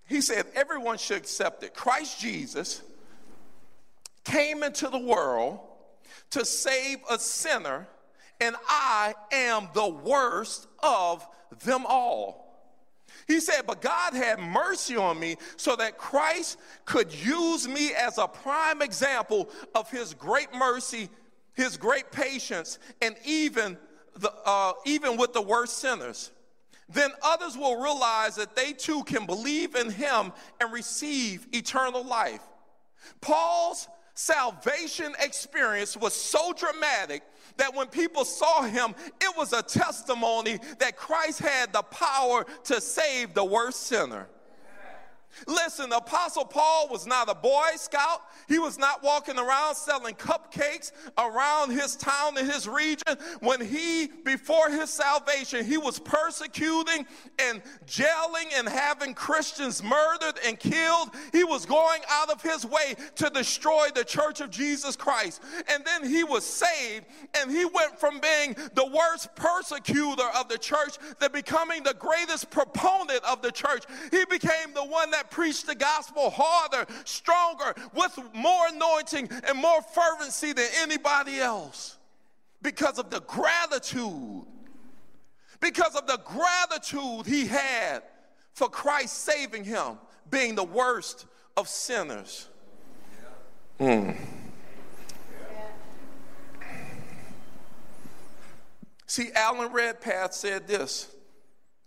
He 0.09 0.23
said, 0.23 0.47
Everyone 0.55 0.97
should 0.97 1.19
accept 1.19 1.63
it. 1.65 1.75
Christ 1.75 2.19
Jesus 2.19 2.81
came 4.25 4.63
into 4.63 4.89
the 4.89 4.99
world 4.99 5.61
to 6.31 6.47
save 6.47 6.97
a 7.11 7.19
sinner, 7.19 7.87
and 8.41 8.57
I 8.67 9.13
am 9.33 9.69
the 9.75 9.87
worst 9.87 10.67
of 10.83 11.29
them 11.63 11.85
all. 11.87 12.73
He 13.29 13.39
said, 13.39 13.67
But 13.67 13.83
God 13.83 14.15
had 14.15 14.41
mercy 14.41 14.97
on 14.97 15.21
me 15.21 15.37
so 15.59 15.77
that 15.77 15.99
Christ 15.99 16.59
could 16.87 17.13
use 17.13 17.69
me 17.69 17.93
as 17.93 18.17
a 18.17 18.27
prime 18.27 18.81
example 18.81 19.51
of 19.75 19.91
his 19.91 20.15
great 20.15 20.55
mercy 20.55 21.11
his 21.55 21.77
great 21.77 22.11
patience, 22.11 22.79
and 23.01 23.15
even, 23.25 23.77
the, 24.19 24.33
uh, 24.45 24.73
even 24.85 25.17
with 25.17 25.33
the 25.33 25.43
worst 25.43 25.79
sinners. 25.79 26.31
Then 26.89 27.11
others 27.23 27.57
will 27.57 27.81
realize 27.81 28.37
that 28.37 28.55
they 28.55 28.73
too 28.73 29.03
can 29.05 29.25
believe 29.27 29.75
in 29.75 29.91
him 29.91 30.33
and 30.61 30.73
receive 30.73 31.47
eternal 31.53 32.05
life. 32.05 32.43
Paul's 33.21 33.89
salvation 34.15 35.15
experience 35.21 35.97
was 35.97 36.13
so 36.13 36.53
dramatic 36.53 37.23
that 37.57 37.75
when 37.75 37.87
people 37.87 38.25
saw 38.25 38.63
him, 38.63 38.95
it 39.21 39.37
was 39.37 39.53
a 39.53 39.63
testimony 39.63 40.59
that 40.79 40.97
Christ 40.97 41.39
had 41.39 41.73
the 41.73 41.83
power 41.83 42.45
to 42.65 42.81
save 42.81 43.35
the 43.35 43.45
worst 43.45 43.87
sinner. 43.87 44.29
Listen, 45.47 45.91
the 45.91 45.99
Apostle 45.99 46.45
Paul 46.45 46.89
was 46.91 47.07
not 47.07 47.31
a 47.31 47.35
Boy 47.35 47.71
Scout. 47.77 48.23
He 48.49 48.59
was 48.59 48.79
not 48.79 49.03
walking 49.03 49.39
around 49.39 49.75
selling 49.75 50.15
cupcakes 50.15 50.93
around 51.19 51.71
his 51.71 51.97
town 51.97 52.37
and 52.37 52.51
his 52.51 52.69
region. 52.69 53.17
When 53.41 53.61
he, 53.61 54.09
before 54.25 54.71
his 54.71 54.91
salvation, 54.91 55.65
he 55.65 55.79
was 55.79 55.99
persecuting 55.99 57.07
and 57.39 57.63
jailing 57.87 58.49
and 58.57 58.69
having 58.69 59.15
Christians 59.15 59.83
murdered 59.83 60.39
and 60.45 60.59
killed. 60.59 61.11
He 61.33 61.45
was 61.45 61.67
going 61.67 62.03
out 62.11 62.31
of 62.31 62.43
his 62.43 62.67
way 62.67 62.95
to 63.17 63.31
destroy 63.31 63.89
the 63.95 64.05
church 64.05 64.41
of 64.41 64.51
Jesus 64.51 64.97
Christ. 64.97 65.43
And 65.69 65.85
then 65.85 66.09
he 66.09 66.25
was 66.25 66.45
saved 66.45 67.07
and 67.41 67.51
he 67.51 67.65
went 67.65 67.99
from 67.99 68.21
being 68.21 68.55
the 68.75 68.87
worst 68.87 69.35
persecutor 69.35 70.29
of 70.39 70.49
the 70.49 70.59
church 70.59 70.99
to 71.21 71.31
becoming 71.31 71.83
the 71.83 71.95
greatest 71.95 72.51
proponent 72.51 73.23
of 73.25 73.43
the 73.43 73.51
church. 73.51 73.85
He 74.11 74.25
became 74.27 74.75
the 74.75 74.85
one 74.85 75.11
that 75.11 75.22
preach 75.31 75.65
the 75.65 75.75
gospel 75.75 76.31
harder, 76.31 76.87
stronger, 77.05 77.75
with 77.95 78.19
more 78.35 78.67
anointing 78.69 79.29
and 79.49 79.59
more 79.59 79.83
fervency 79.83 80.53
than 80.53 80.69
anybody 80.79 81.39
else 81.39 81.97
because 82.63 82.99
of 82.99 83.11
the 83.11 83.21
gratitude. 83.21 84.45
Because 85.61 85.95
of 85.95 86.07
the 86.07 86.19
gratitude 86.25 87.27
he 87.27 87.47
had 87.47 88.03
for 88.53 88.69
Christ 88.69 89.19
saving 89.19 89.65
him, 89.65 89.99
being 90.31 90.55
the 90.55 90.65
worst 90.65 91.27
of 91.57 91.69
sinners. 91.69 92.49
Mm. 93.79 94.17
See, 99.07 99.31
Alan 99.35 99.73
Redpath 99.73 100.33
said 100.33 100.67
this 100.67 101.09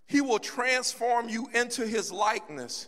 He 0.06 0.22
will 0.22 0.40
transform 0.40 1.28
you 1.28 1.50
into 1.54 1.86
his 1.86 2.12
likeness 2.12 2.88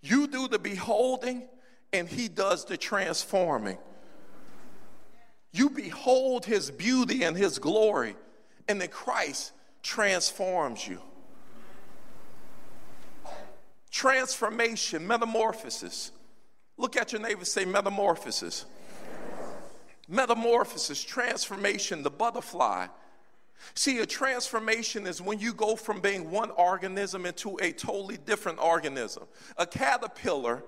you 0.00 0.26
do 0.26 0.48
the 0.48 0.58
beholding, 0.58 1.48
and 1.92 2.08
he 2.08 2.28
does 2.28 2.64
the 2.64 2.76
transforming. 2.76 3.78
You 5.52 5.70
behold 5.70 6.44
his 6.44 6.70
beauty 6.70 7.24
and 7.24 7.36
his 7.36 7.58
glory, 7.58 8.16
and 8.68 8.80
then 8.80 8.88
Christ 8.88 9.52
transforms 9.82 10.86
you. 10.86 11.00
Transformation, 13.90 15.06
metamorphosis. 15.06 16.12
Look 16.76 16.96
at 16.96 17.12
your 17.12 17.20
neighbor, 17.20 17.44
say 17.44 17.64
metamorphosis. 17.64 18.66
Metamorphosis, 20.08 21.02
transformation, 21.02 22.02
the 22.02 22.10
butterfly 22.10 22.86
See, 23.74 23.98
a 23.98 24.06
transformation 24.06 25.06
is 25.06 25.20
when 25.20 25.38
you 25.38 25.52
go 25.52 25.76
from 25.76 26.00
being 26.00 26.30
one 26.30 26.50
organism 26.52 27.26
into 27.26 27.56
a 27.60 27.72
totally 27.72 28.18
different 28.18 28.58
organism. 28.58 29.24
A 29.56 29.66
caterpillar 29.66 30.62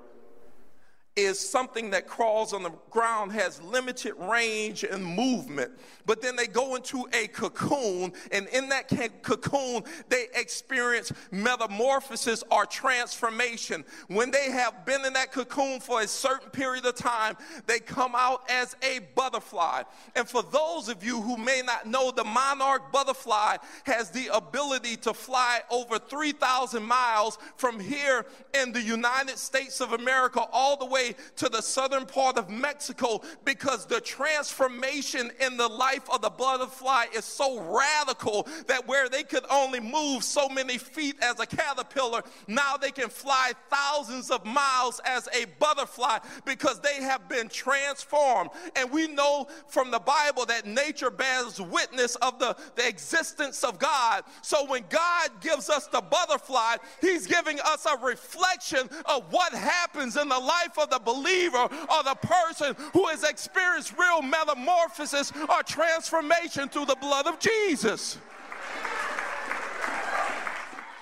is 1.23 1.39
something 1.39 1.91
that 1.91 2.07
crawls 2.07 2.53
on 2.53 2.63
the 2.63 2.73
ground, 2.91 3.33
has 3.33 3.61
limited 3.63 4.15
range 4.19 4.85
and 4.85 5.05
movement, 5.05 5.73
but 6.07 6.21
then 6.21 6.37
they 6.37 6.47
go 6.47 6.75
into 6.75 7.09
a 7.13 7.29
cocoon, 7.29 8.13
and 8.33 8.49
in 8.49 8.69
that 8.71 8.89
cocoon, 9.23 9.85
they 10.09 10.27
experience 10.35 11.13
metamorphosis 11.31 12.43
or 12.51 12.67
transformation. 12.67 13.85
When 14.09 14.31
they 14.31 14.51
have 14.51 14.85
been 14.85 15.05
in 15.05 15.13
that 15.15 15.33
cocoon 15.33 15.81
for 15.81 16.01
a 16.01 16.09
certain 16.09 16.51
period 16.51 16.85
of 16.87 16.97
time, 16.97 17.37
they 17.67 17.79
come 17.79 18.13
out 18.15 18.43
as 18.51 18.77
a 18.83 19.01
butterfly. 19.15 19.83
And 20.17 20.29
for 20.29 20.43
those 20.43 20.89
of 20.89 21.05
you 21.05 21.21
who 21.21 21.37
may 21.37 21.63
not 21.65 21.87
know, 21.87 22.11
the 22.11 22.25
monarch 22.25 22.93
butterfly 22.93 23.57
has 23.85 24.11
the 24.11 24.29
ability 24.33 24.97
to 24.99 25.15
fly 25.15 25.61
over 25.71 25.99
3,000 25.99 26.83
miles 26.83 27.39
from 27.57 27.79
here 27.79 28.27
in 28.55 28.73
the 28.73 28.83
United 28.83 29.39
States 29.39 29.81
of 29.81 29.93
America 29.93 30.41
all 30.53 30.77
the 30.77 30.87
way 30.87 31.10
to 31.37 31.49
the 31.49 31.61
southern 31.61 32.07
part 32.07 32.39
of 32.39 32.51
Mexico 32.51 33.21
because 33.45 33.87
the 33.87 34.01
transformation 34.01 35.31
in 35.41 35.57
the 35.57 35.69
life 35.69 36.09
of 36.11 36.23
the 36.23 36.31
butterfly 36.31 37.07
is 37.15 37.25
so 37.25 37.61
radical 37.61 38.47
that 38.67 38.87
where 38.87 39.09
they 39.09 39.23
could 39.23 39.45
only 39.51 39.81
move 39.81 40.25
so 40.25 40.49
many 40.49 40.79
feet 40.79 41.17
as 41.23 41.39
a 41.41 41.47
caterpillar, 41.47 42.23
now 42.47 42.77
they 42.77 42.91
can 42.91 43.09
fly 43.09 43.53
thousands 43.71 44.31
of 44.31 44.45
miles 44.45 45.01
as 45.05 45.29
a 45.33 45.47
butterfly 45.59 46.19
because 46.45 46.81
they 46.81 47.03
have 47.03 47.29
been 47.29 47.49
transformed. 47.49 48.51
And 48.77 48.91
we 48.91 49.09
know 49.09 49.49
from 49.69 49.91
the 49.91 49.99
Bible 49.99 50.47
that 50.47 50.67
nature 50.67 51.11
bears 51.11 51.61
witness 51.61 52.17
of 52.17 52.39
the, 52.39 52.57
the 52.77 52.87
existence 52.87 53.65
of 53.65 53.79
God. 53.79 54.25
So 54.43 54.67
when 54.67 54.85
God 54.89 55.31
gives 55.41 55.71
us 55.71 55.87
the 55.87 56.01
butterfly, 56.01 56.77
He's 57.01 57.27
giving 57.27 57.59
us 57.61 57.87
a 57.87 57.97
reflection 58.05 58.89
of 59.07 59.25
what 59.31 59.53
happens 59.53 60.17
in 60.17 60.29
the 60.29 60.39
life 60.39 60.79
of 60.79 60.90
the 60.91 60.99
believer 60.99 61.59
or 61.59 62.03
the 62.05 62.17
person 62.21 62.75
who 62.93 63.07
has 63.09 63.25
experienced 63.25 63.95
real 63.99 64.23
metamorphosis 64.23 65.33
or 65.49 65.63
transformation 65.63 66.69
through 66.69 66.87
the 66.87 66.97
blood 67.01 67.27
of 67.27 67.39
Jesus. 67.39 68.19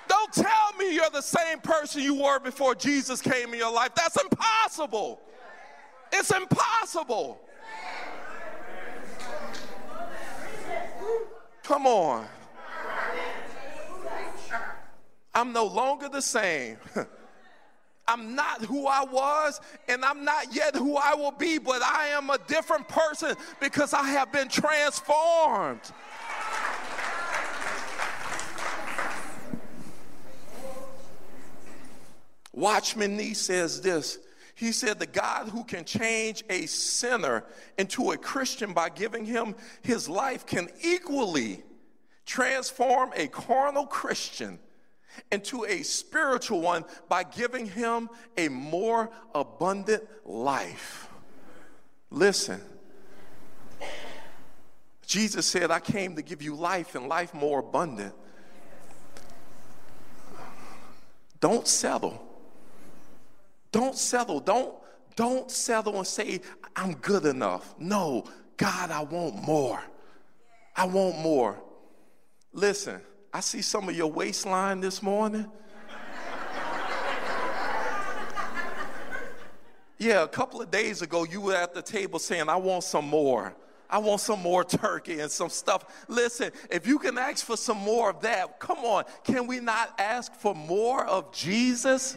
Don't 0.08 0.32
tell 0.32 0.72
me 0.78 0.94
you're 0.94 1.10
the 1.10 1.20
same 1.20 1.60
person 1.60 2.02
you 2.02 2.14
were 2.14 2.38
before 2.38 2.74
Jesus 2.74 3.20
came 3.20 3.52
in 3.52 3.58
your 3.58 3.72
life. 3.72 3.90
That's 3.94 4.20
impossible. 4.20 5.20
It's 6.12 6.30
impossible. 6.30 7.40
Come 11.62 11.86
on. 11.86 12.26
I'm 15.34 15.52
no 15.52 15.66
longer 15.66 16.08
the 16.08 16.22
same. 16.22 16.78
I'm 18.08 18.34
not 18.34 18.64
who 18.64 18.86
I 18.86 19.04
was, 19.04 19.60
and 19.86 20.02
I'm 20.02 20.24
not 20.24 20.54
yet 20.54 20.74
who 20.74 20.96
I 20.96 21.14
will 21.14 21.30
be, 21.30 21.58
but 21.58 21.82
I 21.82 22.08
am 22.08 22.30
a 22.30 22.38
different 22.48 22.88
person 22.88 23.36
because 23.60 23.92
I 23.92 24.08
have 24.08 24.32
been 24.32 24.48
transformed. 24.48 25.82
Watchman 32.54 33.16
Nee 33.16 33.34
says 33.34 33.82
this. 33.82 34.18
He 34.54 34.72
said, 34.72 34.98
The 34.98 35.06
God 35.06 35.50
who 35.50 35.62
can 35.62 35.84
change 35.84 36.42
a 36.50 36.66
sinner 36.66 37.44
into 37.76 38.10
a 38.10 38.16
Christian 38.16 38.72
by 38.72 38.88
giving 38.88 39.24
him 39.24 39.54
his 39.82 40.08
life 40.08 40.46
can 40.46 40.68
equally 40.82 41.62
transform 42.26 43.12
a 43.14 43.28
carnal 43.28 43.86
Christian 43.86 44.58
into 45.30 45.64
a 45.64 45.82
spiritual 45.82 46.60
one 46.60 46.84
by 47.08 47.22
giving 47.22 47.66
him 47.66 48.08
a 48.36 48.48
more 48.48 49.10
abundant 49.34 50.04
life. 50.24 51.08
Listen, 52.10 52.60
Jesus 55.06 55.46
said, 55.46 55.70
I 55.70 55.80
came 55.80 56.16
to 56.16 56.22
give 56.22 56.42
you 56.42 56.54
life 56.54 56.94
and 56.94 57.08
life 57.08 57.32
more 57.32 57.60
abundant. 57.60 58.14
Don't 61.40 61.66
settle. 61.66 62.22
Don't 63.72 63.96
settle. 63.96 64.40
Don't, 64.40 64.74
don't 65.16 65.50
settle 65.50 65.96
and 65.96 66.06
say, 66.06 66.40
I'm 66.74 66.94
good 66.94 67.24
enough. 67.24 67.74
No, 67.78 68.24
God, 68.56 68.90
I 68.90 69.02
want 69.02 69.36
more. 69.36 69.80
I 70.76 70.84
want 70.84 71.18
more. 71.18 71.62
Listen, 72.52 73.00
I 73.38 73.40
see 73.40 73.62
some 73.62 73.88
of 73.88 73.94
your 73.94 74.10
waistline 74.10 74.80
this 74.80 75.00
morning. 75.00 75.46
yeah, 79.96 80.24
a 80.24 80.26
couple 80.26 80.60
of 80.60 80.72
days 80.72 81.02
ago, 81.02 81.22
you 81.22 81.42
were 81.42 81.54
at 81.54 81.72
the 81.72 81.80
table 81.80 82.18
saying, 82.18 82.48
I 82.48 82.56
want 82.56 82.82
some 82.82 83.06
more. 83.06 83.54
I 83.88 83.98
want 83.98 84.22
some 84.22 84.42
more 84.42 84.64
turkey 84.64 85.20
and 85.20 85.30
some 85.30 85.50
stuff. 85.50 85.84
Listen, 86.08 86.50
if 86.68 86.84
you 86.84 86.98
can 86.98 87.16
ask 87.16 87.46
for 87.46 87.56
some 87.56 87.76
more 87.76 88.10
of 88.10 88.22
that, 88.22 88.58
come 88.58 88.78
on. 88.78 89.04
Can 89.22 89.46
we 89.46 89.60
not 89.60 89.94
ask 90.00 90.34
for 90.34 90.52
more 90.52 91.06
of 91.06 91.32
Jesus? 91.32 92.16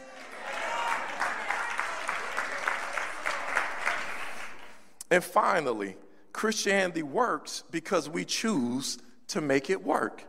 And 5.12 5.24
finally, 5.24 5.98
Christianity 6.34 7.04
works 7.04 7.64
because 7.70 8.10
we 8.10 8.26
choose 8.26 8.98
to 9.28 9.40
make 9.40 9.70
it 9.70 9.84
work. 9.84 10.26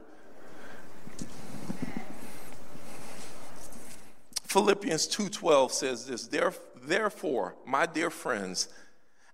Philippians 4.53 5.07
2:12 5.07 5.73
says 5.73 6.05
this, 6.05 6.29
Therefore, 6.75 7.57
my 7.65 7.87
dear 7.87 8.11
friends, 8.11 8.69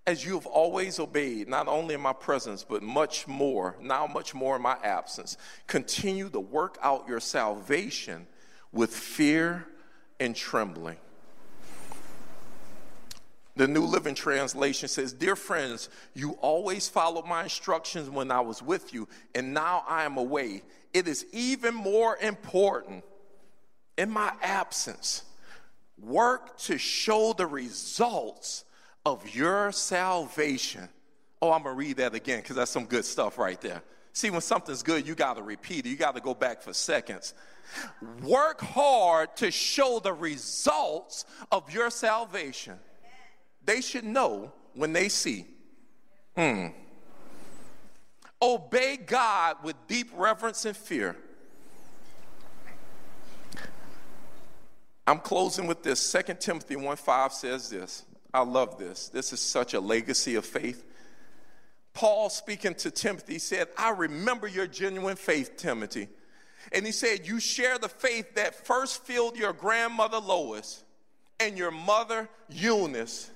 as 0.06 0.24
you 0.24 0.34
have 0.34 0.46
always 0.46 1.00
obeyed, 1.00 1.48
not 1.48 1.66
only 1.66 1.96
in 1.96 2.00
my 2.00 2.12
presence, 2.12 2.62
but 2.62 2.84
much 2.84 3.26
more, 3.26 3.74
now 3.80 4.06
much 4.06 4.32
more 4.32 4.54
in 4.54 4.62
my 4.62 4.76
absence, 4.84 5.36
continue 5.66 6.28
to 6.30 6.38
work 6.38 6.78
out 6.82 7.08
your 7.08 7.18
salvation 7.18 8.28
with 8.70 8.94
fear 8.94 9.66
and 10.20 10.36
trembling. 10.36 10.98
The 13.56 13.66
New 13.66 13.86
Living 13.86 14.14
Translation 14.14 14.88
says, 14.88 15.12
Dear 15.12 15.34
friends, 15.34 15.88
you 16.14 16.38
always 16.40 16.88
followed 16.88 17.26
my 17.26 17.42
instructions 17.42 18.08
when 18.08 18.30
I 18.30 18.38
was 18.40 18.62
with 18.62 18.94
you, 18.94 19.08
and 19.34 19.52
now 19.52 19.82
I 19.88 20.04
am 20.04 20.16
away. 20.16 20.62
It 20.94 21.08
is 21.08 21.26
even 21.32 21.74
more 21.74 22.16
important 22.18 23.02
in 23.98 24.08
my 24.10 24.32
absence. 24.40 25.24
Work 26.00 26.56
to 26.58 26.78
show 26.78 27.34
the 27.34 27.46
results 27.46 28.64
of 29.04 29.34
your 29.34 29.72
salvation. 29.72 30.88
Oh, 31.42 31.52
I'm 31.52 31.64
going 31.64 31.74
to 31.74 31.78
read 31.78 31.96
that 31.98 32.14
again 32.14 32.40
because 32.40 32.56
that's 32.56 32.70
some 32.70 32.86
good 32.86 33.04
stuff 33.04 33.36
right 33.36 33.60
there. 33.60 33.82
See, 34.12 34.30
when 34.30 34.40
something's 34.40 34.82
good, 34.82 35.06
you 35.06 35.14
got 35.14 35.36
to 35.36 35.42
repeat 35.42 35.84
it, 35.84 35.90
you 35.90 35.96
got 35.96 36.14
to 36.14 36.20
go 36.20 36.34
back 36.34 36.62
for 36.62 36.72
seconds. 36.72 37.34
Work 38.22 38.60
hard 38.60 39.36
to 39.36 39.50
show 39.50 40.00
the 40.02 40.12
results 40.12 41.24
of 41.52 41.72
your 41.72 41.90
salvation. 41.90 42.78
They 43.64 43.80
should 43.80 44.04
know 44.04 44.52
when 44.74 44.92
they 44.92 45.08
see. 45.08 45.46
Hmm. 46.36 46.68
Obey 48.40 48.96
God 48.96 49.56
with 49.64 49.74
deep 49.88 50.10
reverence 50.14 50.64
and 50.64 50.76
fear. 50.76 51.16
I'm 55.08 55.20
closing 55.20 55.66
with 55.66 55.82
this. 55.82 56.12
2 56.12 56.34
Timothy 56.34 56.76
1 56.76 56.96
5 56.96 57.32
says 57.32 57.70
this. 57.70 58.04
I 58.34 58.42
love 58.42 58.78
this. 58.78 59.08
This 59.08 59.32
is 59.32 59.40
such 59.40 59.72
a 59.72 59.80
legacy 59.80 60.34
of 60.34 60.44
faith. 60.44 60.84
Paul, 61.94 62.28
speaking 62.28 62.74
to 62.74 62.90
Timothy, 62.90 63.38
said, 63.38 63.68
I 63.78 63.90
remember 63.90 64.46
your 64.46 64.66
genuine 64.66 65.16
faith, 65.16 65.56
Timothy. 65.56 66.08
And 66.72 66.84
he 66.84 66.92
said, 66.92 67.26
You 67.26 67.40
share 67.40 67.78
the 67.78 67.88
faith 67.88 68.34
that 68.34 68.66
first 68.66 69.02
filled 69.04 69.38
your 69.38 69.54
grandmother 69.54 70.18
Lois 70.18 70.84
and 71.40 71.56
your 71.56 71.70
mother 71.70 72.28
Eunice. 72.50 73.30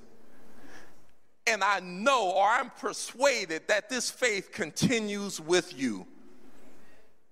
And 1.46 1.64
I 1.64 1.80
know, 1.80 2.32
or 2.32 2.46
I'm 2.46 2.68
persuaded, 2.68 3.62
that 3.68 3.88
this 3.88 4.10
faith 4.10 4.52
continues 4.52 5.40
with 5.40 5.76
you. 5.76 6.06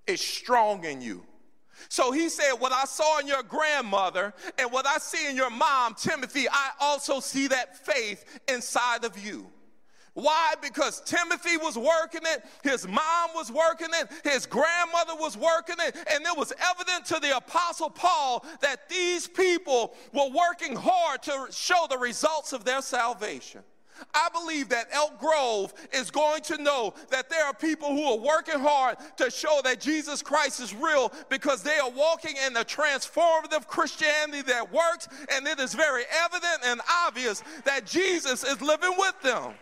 It's 0.06 0.24
strong 0.24 0.84
in 0.84 1.02
you. 1.02 1.24
So 1.88 2.12
he 2.12 2.28
said, 2.28 2.54
What 2.54 2.72
I 2.72 2.84
saw 2.84 3.18
in 3.18 3.26
your 3.26 3.42
grandmother 3.42 4.34
and 4.58 4.70
what 4.72 4.86
I 4.86 4.98
see 4.98 5.28
in 5.28 5.36
your 5.36 5.50
mom, 5.50 5.94
Timothy, 5.94 6.48
I 6.48 6.70
also 6.80 7.20
see 7.20 7.48
that 7.48 7.76
faith 7.76 8.40
inside 8.48 9.04
of 9.04 9.18
you. 9.18 9.46
Why? 10.14 10.54
Because 10.60 11.00
Timothy 11.02 11.56
was 11.56 11.78
working 11.78 12.22
it, 12.24 12.44
his 12.62 12.86
mom 12.86 13.30
was 13.34 13.50
working 13.50 13.88
it, 13.92 14.10
his 14.24 14.44
grandmother 14.44 15.14
was 15.14 15.36
working 15.36 15.76
it, 15.78 15.96
and 16.12 16.24
it 16.26 16.36
was 16.36 16.52
evident 16.58 17.06
to 17.06 17.20
the 17.20 17.36
Apostle 17.36 17.90
Paul 17.90 18.44
that 18.60 18.88
these 18.88 19.28
people 19.28 19.94
were 20.12 20.28
working 20.28 20.74
hard 20.76 21.22
to 21.22 21.46
show 21.50 21.86
the 21.88 21.96
results 21.96 22.52
of 22.52 22.64
their 22.64 22.82
salvation. 22.82 23.62
I 24.14 24.28
believe 24.32 24.68
that 24.70 24.88
Elk 24.92 25.18
Grove 25.18 25.72
is 25.92 26.10
going 26.10 26.42
to 26.42 26.62
know 26.62 26.94
that 27.10 27.28
there 27.30 27.44
are 27.44 27.54
people 27.54 27.88
who 27.88 28.04
are 28.04 28.18
working 28.18 28.60
hard 28.60 28.96
to 29.16 29.30
show 29.30 29.60
that 29.64 29.80
Jesus 29.80 30.22
Christ 30.22 30.60
is 30.60 30.74
real 30.74 31.12
because 31.28 31.62
they 31.62 31.78
are 31.78 31.90
walking 31.90 32.34
in 32.46 32.52
the 32.52 32.64
transformative 32.64 33.66
Christianity 33.66 34.42
that 34.42 34.72
works, 34.72 35.08
and 35.32 35.46
it 35.46 35.58
is 35.58 35.74
very 35.74 36.04
evident 36.24 36.60
and 36.64 36.80
obvious 37.06 37.42
that 37.64 37.86
Jesus 37.86 38.44
is 38.44 38.60
living 38.60 38.94
with 38.98 39.20
them. 39.22 39.54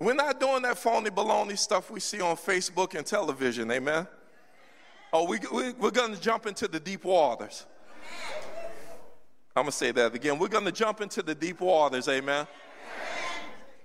We're 0.00 0.14
not 0.14 0.38
doing 0.38 0.62
that 0.62 0.76
phony 0.76 1.10
baloney 1.10 1.56
stuff 1.56 1.90
we 1.90 2.00
see 2.00 2.20
on 2.20 2.36
Facebook 2.36 2.94
and 2.94 3.06
television, 3.06 3.70
amen? 3.70 4.06
Oh, 5.12 5.24
we, 5.24 5.38
we, 5.52 5.72
we're 5.74 5.92
going 5.92 6.14
to 6.14 6.20
jump 6.20 6.46
into 6.46 6.66
the 6.66 6.80
deep 6.80 7.04
waters. 7.04 7.64
I'm 9.56 9.62
going 9.62 9.70
to 9.70 9.76
say 9.76 9.92
that 9.92 10.14
again. 10.14 10.40
We're 10.40 10.48
going 10.48 10.64
to 10.64 10.72
jump 10.72 11.00
into 11.00 11.22
the 11.22 11.34
deep 11.34 11.60
waters. 11.60 12.08
Amen. 12.08 12.48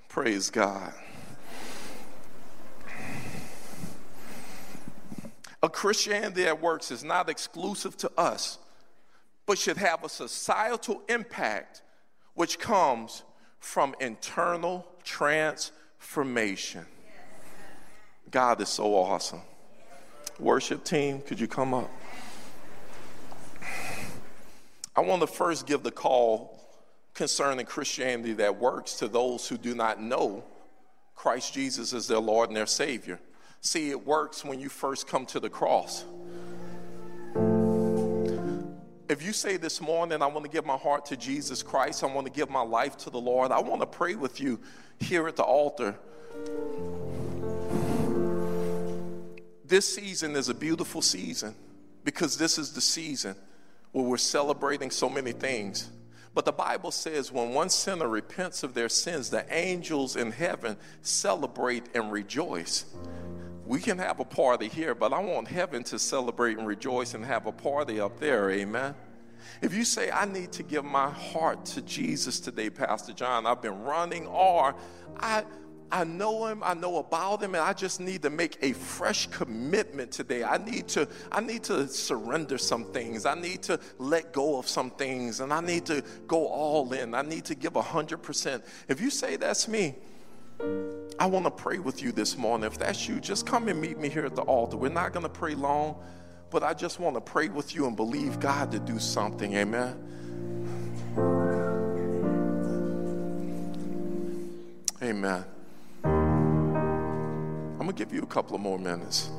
Praise 0.07 0.49
God. 0.49 0.91
A 5.61 5.69
Christianity 5.69 6.45
that 6.45 6.59
works 6.59 6.89
is 6.89 7.03
not 7.03 7.29
exclusive 7.29 7.95
to 7.97 8.11
us, 8.17 8.57
but 9.45 9.59
should 9.59 9.77
have 9.77 10.03
a 10.03 10.09
societal 10.09 11.03
impact 11.07 11.83
which 12.33 12.57
comes 12.57 13.23
from 13.59 13.93
internal 13.99 14.87
transformation. 15.03 16.85
God 18.31 18.59
is 18.61 18.69
so 18.69 18.95
awesome. 18.95 19.41
Worship 20.39 20.83
team, 20.83 21.21
could 21.21 21.39
you 21.39 21.47
come 21.47 21.73
up? 21.75 21.91
I 24.95 25.01
want 25.01 25.21
to 25.21 25.27
first 25.27 25.67
give 25.67 25.83
the 25.83 25.91
call 25.91 26.59
concerning 27.13 27.65
Christianity 27.65 28.33
that 28.33 28.59
works 28.59 28.95
to 28.95 29.07
those 29.07 29.47
who 29.47 29.57
do 29.57 29.75
not 29.75 30.01
know 30.01 30.43
Christ 31.15 31.53
Jesus 31.53 31.93
as 31.93 32.07
their 32.07 32.19
Lord 32.19 32.49
and 32.49 32.57
their 32.57 32.65
Savior. 32.65 33.19
See, 33.61 33.89
it 33.89 34.05
works 34.05 34.45
when 34.45 34.59
you 34.59 34.69
first 34.69 35.07
come 35.07 35.25
to 35.27 35.39
the 35.39 35.49
cross. 35.49 36.05
If 39.09 39.23
you 39.23 39.33
say 39.33 39.57
this 39.57 39.81
morning, 39.81 40.21
I 40.21 40.27
want 40.27 40.45
to 40.45 40.51
give 40.51 40.65
my 40.65 40.77
heart 40.77 41.07
to 41.07 41.17
Jesus 41.17 41.63
Christ, 41.63 42.03
I 42.03 42.07
want 42.07 42.27
to 42.27 42.31
give 42.31 42.49
my 42.49 42.61
life 42.61 42.95
to 42.99 43.09
the 43.09 43.19
Lord, 43.19 43.51
I 43.51 43.59
want 43.59 43.81
to 43.81 43.87
pray 43.87 44.15
with 44.15 44.39
you 44.39 44.59
here 44.99 45.27
at 45.27 45.35
the 45.35 45.43
altar. 45.43 45.97
This 49.65 49.93
season 49.93 50.35
is 50.35 50.49
a 50.49 50.53
beautiful 50.53 51.01
season 51.01 51.55
because 52.03 52.37
this 52.37 52.57
is 52.57 52.73
the 52.73 52.81
season 52.81 53.35
where 53.91 54.05
we're 54.05 54.17
celebrating 54.17 54.91
so 54.91 55.09
many 55.09 55.31
things. 55.31 55.89
But 56.33 56.45
the 56.45 56.51
Bible 56.51 56.91
says 56.91 57.31
when 57.31 57.53
one 57.53 57.69
sinner 57.69 58.07
repents 58.07 58.63
of 58.63 58.73
their 58.73 58.89
sins, 58.89 59.29
the 59.29 59.45
angels 59.53 60.15
in 60.15 60.31
heaven 60.31 60.77
celebrate 61.01 61.87
and 61.95 62.11
rejoice. 62.11 62.85
We 63.65 63.79
can 63.79 63.97
have 63.99 64.19
a 64.19 64.25
party 64.25 64.67
here, 64.67 64.95
but 64.95 65.13
I 65.13 65.19
want 65.19 65.47
heaven 65.47 65.83
to 65.85 65.99
celebrate 65.99 66.57
and 66.57 66.65
rejoice 66.65 67.13
and 67.13 67.23
have 67.25 67.45
a 67.45 67.51
party 67.51 67.99
up 67.99 68.19
there. 68.19 68.49
Amen. 68.51 68.95
If 69.61 69.73
you 69.73 69.83
say, 69.83 70.09
I 70.09 70.25
need 70.25 70.51
to 70.53 70.63
give 70.63 70.85
my 70.85 71.09
heart 71.09 71.65
to 71.65 71.81
Jesus 71.81 72.39
today, 72.39 72.69
Pastor 72.69 73.13
John, 73.13 73.45
I've 73.45 73.61
been 73.61 73.81
running, 73.81 74.25
or 74.27 74.75
I, 75.17 75.43
I 75.91 76.03
know 76.03 76.45
him, 76.45 76.61
I 76.63 76.75
know 76.75 76.97
about 76.97 77.41
him, 77.41 77.55
and 77.55 77.63
I 77.63 77.73
just 77.73 77.99
need 77.99 78.21
to 78.21 78.29
make 78.29 78.57
a 78.61 78.73
fresh 78.73 79.27
commitment 79.27 80.11
today. 80.11 80.43
I 80.43 80.57
need 80.57 80.87
to, 80.89 81.07
I 81.31 81.41
need 81.41 81.63
to 81.63 81.87
surrender 81.87 82.57
some 82.57 82.85
things. 82.85 83.25
I 83.25 83.33
need 83.33 83.63
to 83.63 83.79
let 83.97 84.31
go 84.31 84.59
of 84.59 84.67
some 84.67 84.91
things, 84.91 85.39
and 85.39 85.51
I 85.51 85.61
need 85.61 85.85
to 85.87 86.03
go 86.27 86.45
all 86.45 86.93
in. 86.93 87.15
I 87.15 87.23
need 87.23 87.45
to 87.45 87.55
give 87.55 87.75
a 87.75 87.81
hundred 87.81 88.17
percent. 88.17 88.63
If 88.87 89.01
you 89.01 89.09
say 89.09 89.35
that's 89.35 89.67
me, 89.67 89.95
I 91.17 91.25
want 91.25 91.45
to 91.45 91.51
pray 91.51 91.79
with 91.79 92.03
you 92.03 92.11
this 92.11 92.37
morning. 92.37 92.67
If 92.67 92.77
that's 92.77 93.07
you, 93.07 93.19
just 93.19 93.47
come 93.47 93.67
and 93.67 93.81
meet 93.81 93.97
me 93.97 94.09
here 94.09 94.25
at 94.25 94.35
the 94.35 94.43
altar. 94.43 94.77
We're 94.77 94.89
not 94.89 95.11
going 95.11 95.23
to 95.23 95.29
pray 95.29 95.55
long, 95.55 95.95
but 96.51 96.63
I 96.63 96.73
just 96.73 96.99
want 96.99 97.15
to 97.15 97.21
pray 97.21 97.49
with 97.49 97.73
you 97.73 97.87
and 97.87 97.95
believe 97.95 98.39
God 98.39 98.71
to 98.73 98.79
do 98.79 98.99
something. 98.99 99.55
Amen. 99.55 100.05
Amen. 105.01 105.45
Going 107.89 107.97
to 107.97 108.05
give 108.05 108.13
you 108.13 108.21
a 108.21 108.27
couple 108.27 108.53
of 108.55 108.61
more 108.61 108.77
minutes. 108.77 109.31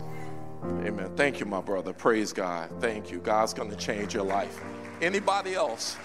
Amen. 0.64 1.12
Thank 1.14 1.38
you, 1.38 1.46
my 1.46 1.60
brother. 1.60 1.92
Praise 1.92 2.32
God. 2.32 2.68
Thank 2.80 3.12
you. 3.12 3.18
God's 3.20 3.54
going 3.54 3.70
to 3.70 3.76
change 3.76 4.12
your 4.12 4.24
life. 4.24 4.60
Anybody 5.00 5.54
else? 5.54 5.96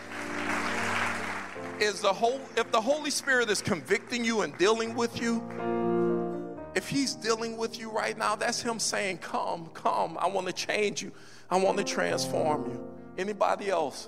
Is 1.80 2.02
the 2.02 2.14
whole 2.14 2.40
if 2.56 2.72
the 2.72 2.80
Holy 2.80 3.10
Spirit 3.10 3.50
is 3.50 3.64
convicting 3.64 4.24
you 4.24 4.44
and 4.44 4.56
dealing 4.60 4.94
with 4.94 5.20
you, 5.20 5.42
if 6.76 6.88
he's 6.88 7.16
dealing 7.16 7.58
with 7.58 7.80
you 7.80 7.90
right 7.90 8.16
now, 8.16 8.36
that's 8.36 8.62
him 8.62 8.78
saying, 8.78 9.18
"Come, 9.18 9.72
come. 9.74 10.16
I 10.20 10.28
want 10.28 10.46
to 10.46 10.54
change 10.54 11.02
you. 11.02 11.12
I 11.50 11.58
want 11.58 11.80
to 11.80 11.84
transform 11.84 12.70
you." 12.70 12.88
Anybody 13.18 13.72
else? 13.72 14.08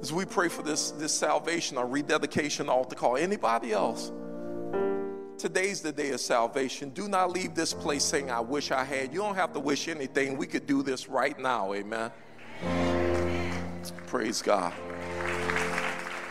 As 0.00 0.12
we 0.12 0.24
pray 0.24 0.48
for 0.48 0.64
this 0.64 0.90
this 0.90 1.14
salvation 1.14 1.78
or 1.78 1.86
rededication 1.86 2.68
altar 2.68 2.96
call, 2.96 3.16
anybody 3.16 3.72
else? 3.72 4.10
Today's 5.42 5.80
the 5.80 5.90
day 5.90 6.10
of 6.10 6.20
salvation. 6.20 6.90
Do 6.90 7.08
not 7.08 7.32
leave 7.32 7.56
this 7.56 7.74
place 7.74 8.04
saying, 8.04 8.30
I 8.30 8.38
wish 8.38 8.70
I 8.70 8.84
had. 8.84 9.12
You 9.12 9.18
don't 9.18 9.34
have 9.34 9.52
to 9.54 9.58
wish 9.58 9.88
anything. 9.88 10.36
We 10.36 10.46
could 10.46 10.68
do 10.68 10.84
this 10.84 11.08
right 11.08 11.36
now. 11.36 11.74
Amen. 11.74 12.12
Praise 14.06 14.40
God. 14.40 14.72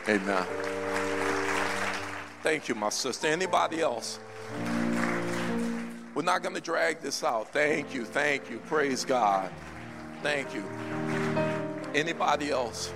Amen. 0.08 0.45
Thank 2.41 2.69
you, 2.69 2.76
my 2.76 2.88
sister. 2.88 3.28
Anybody 3.28 3.82
else? 3.82 4.17
We're 6.15 6.24
not 6.24 6.41
going 6.41 6.56
to 6.56 6.62
drag 6.62 7.02
this 7.02 7.21
out. 7.21 7.52
Thank 7.52 7.93
you. 7.93 8.06
Thank 8.06 8.50
you. 8.50 8.60
Praise 8.60 9.04
God. 9.04 9.52
Thank 10.24 10.56
you. 10.56 10.63
Anybody 11.93 12.52
else? 12.52 12.93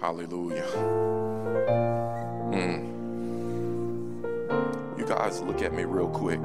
Hallelujah. 0.00 0.66
Mm. 2.54 2.88
You 4.98 5.04
guys, 5.04 5.42
look 5.42 5.60
at 5.60 5.74
me 5.74 5.84
real 5.84 6.08
quick. 6.08 6.40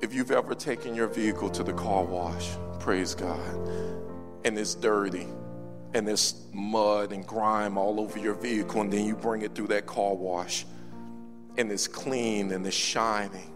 If 0.00 0.14
you've 0.14 0.30
ever 0.30 0.54
taken 0.54 0.94
your 0.94 1.08
vehicle 1.08 1.50
to 1.50 1.64
the 1.64 1.72
car 1.72 2.04
wash, 2.04 2.50
praise 2.78 3.16
God, 3.16 3.68
and 4.44 4.56
it's 4.56 4.76
dirty, 4.76 5.26
and 5.92 6.06
there's 6.06 6.40
mud 6.52 7.10
and 7.12 7.26
grime 7.26 7.76
all 7.76 7.98
over 7.98 8.20
your 8.20 8.34
vehicle, 8.34 8.82
and 8.82 8.92
then 8.92 9.04
you 9.04 9.16
bring 9.16 9.42
it 9.42 9.56
through 9.56 9.66
that 9.68 9.86
car 9.86 10.14
wash, 10.14 10.66
and 11.58 11.72
it's 11.72 11.88
clean 11.88 12.52
and 12.52 12.64
it's 12.64 12.76
shining. 12.76 13.50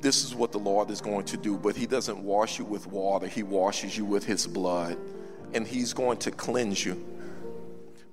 This 0.00 0.24
is 0.24 0.34
what 0.34 0.50
the 0.50 0.58
Lord 0.58 0.90
is 0.90 1.02
going 1.02 1.26
to 1.26 1.36
do, 1.36 1.58
but 1.58 1.76
He 1.76 1.86
doesn't 1.86 2.20
wash 2.20 2.58
you 2.58 2.64
with 2.64 2.86
water, 2.86 3.26
He 3.26 3.42
washes 3.42 3.98
you 3.98 4.06
with 4.06 4.24
His 4.24 4.46
blood, 4.46 4.96
and 5.54 5.66
He's 5.66 5.92
going 5.92 6.18
to 6.18 6.30
cleanse 6.30 6.84
you. 6.84 7.04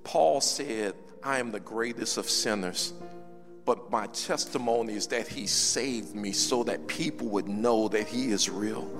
Paul 0.04 0.40
said, 0.40 0.94
I 1.22 1.38
am 1.38 1.52
the 1.52 1.60
greatest 1.60 2.16
of 2.16 2.28
sinners, 2.28 2.92
but 3.64 3.90
my 3.90 4.06
testimony 4.08 4.94
is 4.94 5.06
that 5.08 5.28
He 5.28 5.46
saved 5.46 6.14
me 6.14 6.32
so 6.32 6.64
that 6.64 6.86
people 6.86 7.28
would 7.28 7.48
know 7.48 7.88
that 7.88 8.06
He 8.06 8.30
is 8.30 8.48
real 8.48 8.90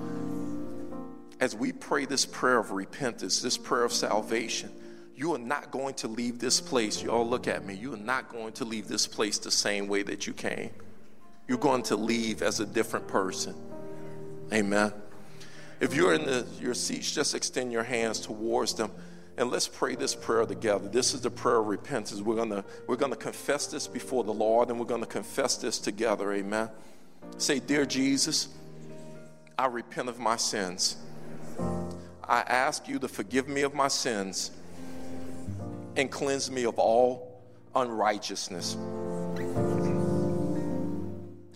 as 1.43 1.53
we 1.53 1.73
pray 1.73 2.05
this 2.05 2.25
prayer 2.25 2.57
of 2.57 2.71
repentance, 2.71 3.41
this 3.41 3.57
prayer 3.57 3.83
of 3.83 3.91
salvation, 3.91 4.71
you 5.13 5.35
are 5.35 5.39
not 5.39 5.71
going 5.71 5.93
to 5.95 6.07
leave 6.07 6.39
this 6.39 6.61
place. 6.61 7.03
Y'all 7.03 7.27
look 7.27 7.49
at 7.49 7.65
me. 7.65 7.73
You 7.73 7.95
are 7.95 7.97
not 7.97 8.29
going 8.29 8.53
to 8.53 8.65
leave 8.65 8.87
this 8.87 9.07
place 9.07 9.39
the 9.39 9.51
same 9.51 9.87
way 9.89 10.03
that 10.03 10.25
you 10.25 10.31
came. 10.31 10.69
You're 11.49 11.57
going 11.57 11.83
to 11.83 11.97
leave 11.97 12.41
as 12.41 12.61
a 12.61 12.65
different 12.65 13.09
person. 13.09 13.55
Amen. 14.53 14.93
If 15.83 15.93
you're 15.93 16.13
in 16.13 16.23
the, 16.23 16.47
your 16.61 16.73
seats, 16.73 17.11
just 17.11 17.35
extend 17.35 17.73
your 17.73 17.83
hands 17.83 18.21
towards 18.21 18.73
them 18.73 18.89
and 19.37 19.51
let's 19.51 19.67
pray 19.67 19.95
this 19.95 20.15
prayer 20.15 20.45
together. 20.45 20.87
This 20.87 21.13
is 21.13 21.19
the 21.19 21.29
prayer 21.29 21.57
of 21.57 21.67
repentance. 21.67 22.21
We're 22.21 22.37
gonna 22.37 22.63
we're 22.87 22.95
gonna 22.95 23.17
confess 23.17 23.67
this 23.67 23.85
before 23.85 24.23
the 24.23 24.31
Lord, 24.31 24.69
and 24.69 24.79
we're 24.79 24.85
gonna 24.85 25.05
confess 25.05 25.57
this 25.57 25.79
together. 25.79 26.31
Amen. 26.31 26.69
Say, 27.37 27.59
dear 27.59 27.85
Jesus, 27.85 28.47
I 29.59 29.65
repent 29.65 30.07
of 30.07 30.19
my 30.19 30.37
sins. 30.37 30.95
I 32.23 32.39
ask 32.47 32.87
you 32.87 32.97
to 32.99 33.09
forgive 33.09 33.49
me 33.49 33.63
of 33.63 33.73
my 33.73 33.89
sins 33.89 34.51
and 35.97 36.09
cleanse 36.09 36.49
me 36.49 36.63
of 36.63 36.79
all 36.79 37.41
unrighteousness. 37.75 38.77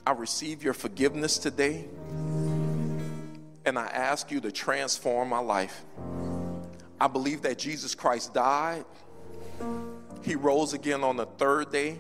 I 0.06 0.12
receive 0.12 0.64
your 0.64 0.74
forgiveness 0.74 1.38
today, 1.38 1.86
and 3.68 3.78
I 3.78 3.88
ask 3.88 4.32
you 4.32 4.40
to 4.42 4.52
transform 4.52 5.28
my 5.30 5.40
life. 5.40 5.84
I 7.00 7.08
believe 7.08 7.42
that 7.42 7.60
Jesus 7.60 7.94
Christ 7.94 8.34
died, 8.34 8.86
He 10.24 10.36
rose 10.36 10.74
again 10.74 11.04
on 11.04 11.18
the 11.18 11.26
third 11.26 11.72
day, 11.72 12.00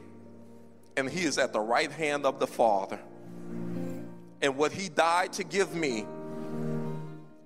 and 0.95 1.09
He 1.09 1.25
is 1.25 1.37
at 1.37 1.51
the 1.51 1.59
right 1.59 1.91
hand 1.91 2.25
of 2.25 2.39
the 2.39 2.47
Father. 2.47 2.99
And 4.41 4.57
what 4.57 4.71
He 4.71 4.87
died 4.87 5.33
to 5.33 5.43
give 5.43 5.75
me, 5.75 6.05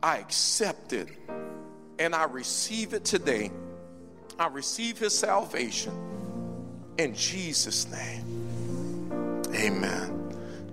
I 0.04 0.18
accept 0.20 0.94
it 0.94 1.10
and 1.98 2.16
I 2.16 2.24
receive 2.24 2.94
it 2.94 3.06
today. 3.06 3.52
I 4.40 4.48
receive 4.48 4.98
his 4.98 5.18
salvation 5.18 5.94
in 6.98 7.14
Jesus' 7.14 7.88
name. 7.92 9.42
Amen. 9.54 10.21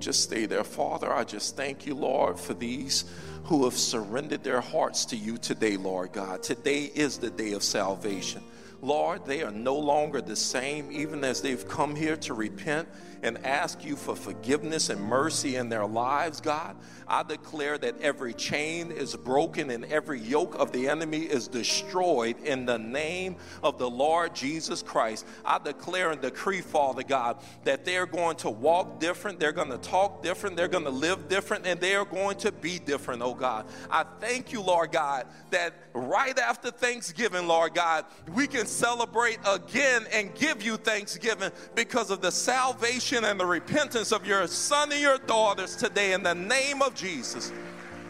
Just 0.00 0.22
stay 0.22 0.46
there. 0.46 0.64
Father, 0.64 1.12
I 1.12 1.24
just 1.24 1.56
thank 1.56 1.86
you, 1.86 1.94
Lord, 1.94 2.38
for 2.38 2.54
these 2.54 3.04
who 3.44 3.64
have 3.64 3.74
surrendered 3.74 4.44
their 4.44 4.60
hearts 4.60 5.04
to 5.06 5.16
you 5.16 5.38
today, 5.38 5.76
Lord 5.76 6.12
God. 6.12 6.42
Today 6.42 6.90
is 6.94 7.18
the 7.18 7.30
day 7.30 7.52
of 7.52 7.62
salvation. 7.62 8.42
Lord, 8.80 9.24
they 9.24 9.42
are 9.42 9.50
no 9.50 9.76
longer 9.76 10.20
the 10.20 10.36
same, 10.36 10.92
even 10.92 11.24
as 11.24 11.40
they've 11.40 11.66
come 11.66 11.96
here 11.96 12.16
to 12.18 12.34
repent 12.34 12.88
and 13.22 13.44
ask 13.44 13.84
you 13.84 13.96
for 13.96 14.14
forgiveness 14.14 14.90
and 14.90 15.00
mercy 15.00 15.56
in 15.56 15.68
their 15.68 15.86
lives, 15.86 16.40
God. 16.40 16.76
I 17.06 17.22
declare 17.22 17.78
that 17.78 18.00
every 18.00 18.34
chain 18.34 18.90
is 18.90 19.16
broken 19.16 19.70
and 19.70 19.84
every 19.86 20.20
yoke 20.20 20.54
of 20.56 20.72
the 20.72 20.88
enemy 20.88 21.22
is 21.22 21.48
destroyed 21.48 22.38
in 22.44 22.66
the 22.66 22.78
name 22.78 23.36
of 23.62 23.78
the 23.78 23.88
Lord 23.88 24.34
Jesus 24.34 24.82
Christ. 24.82 25.26
I 25.44 25.58
declare 25.58 26.10
and 26.10 26.20
decree, 26.20 26.60
Father 26.60 27.02
God, 27.02 27.38
that 27.64 27.84
they're 27.84 28.06
going 28.06 28.36
to 28.36 28.50
walk 28.50 29.00
different, 29.00 29.40
they're 29.40 29.52
going 29.52 29.70
to 29.70 29.78
talk 29.78 30.22
different, 30.22 30.56
they're 30.56 30.68
going 30.68 30.84
to 30.84 30.90
live 30.90 31.28
different, 31.28 31.66
and 31.66 31.80
they 31.80 31.94
are 31.94 32.04
going 32.04 32.36
to 32.38 32.52
be 32.52 32.78
different, 32.78 33.22
oh 33.22 33.34
God. 33.34 33.66
I 33.90 34.04
thank 34.20 34.52
you, 34.52 34.60
Lord 34.60 34.92
God, 34.92 35.26
that 35.50 35.74
right 35.94 36.38
after 36.38 36.70
Thanksgiving, 36.70 37.48
Lord 37.48 37.74
God, 37.74 38.04
we 38.34 38.46
can 38.46 38.66
celebrate 38.66 39.38
again 39.48 40.06
and 40.12 40.34
give 40.34 40.62
you 40.62 40.76
thanksgiving 40.76 41.50
because 41.74 42.10
of 42.10 42.20
the 42.20 42.30
salvation 42.30 43.07
and 43.16 43.40
the 43.40 43.46
repentance 43.46 44.12
of 44.12 44.26
your 44.26 44.46
son 44.46 44.92
and 44.92 45.00
your 45.00 45.18
daughters 45.18 45.74
today 45.74 46.12
in 46.12 46.22
the 46.22 46.34
name 46.34 46.82
of 46.82 46.94
Jesus. 46.94 47.52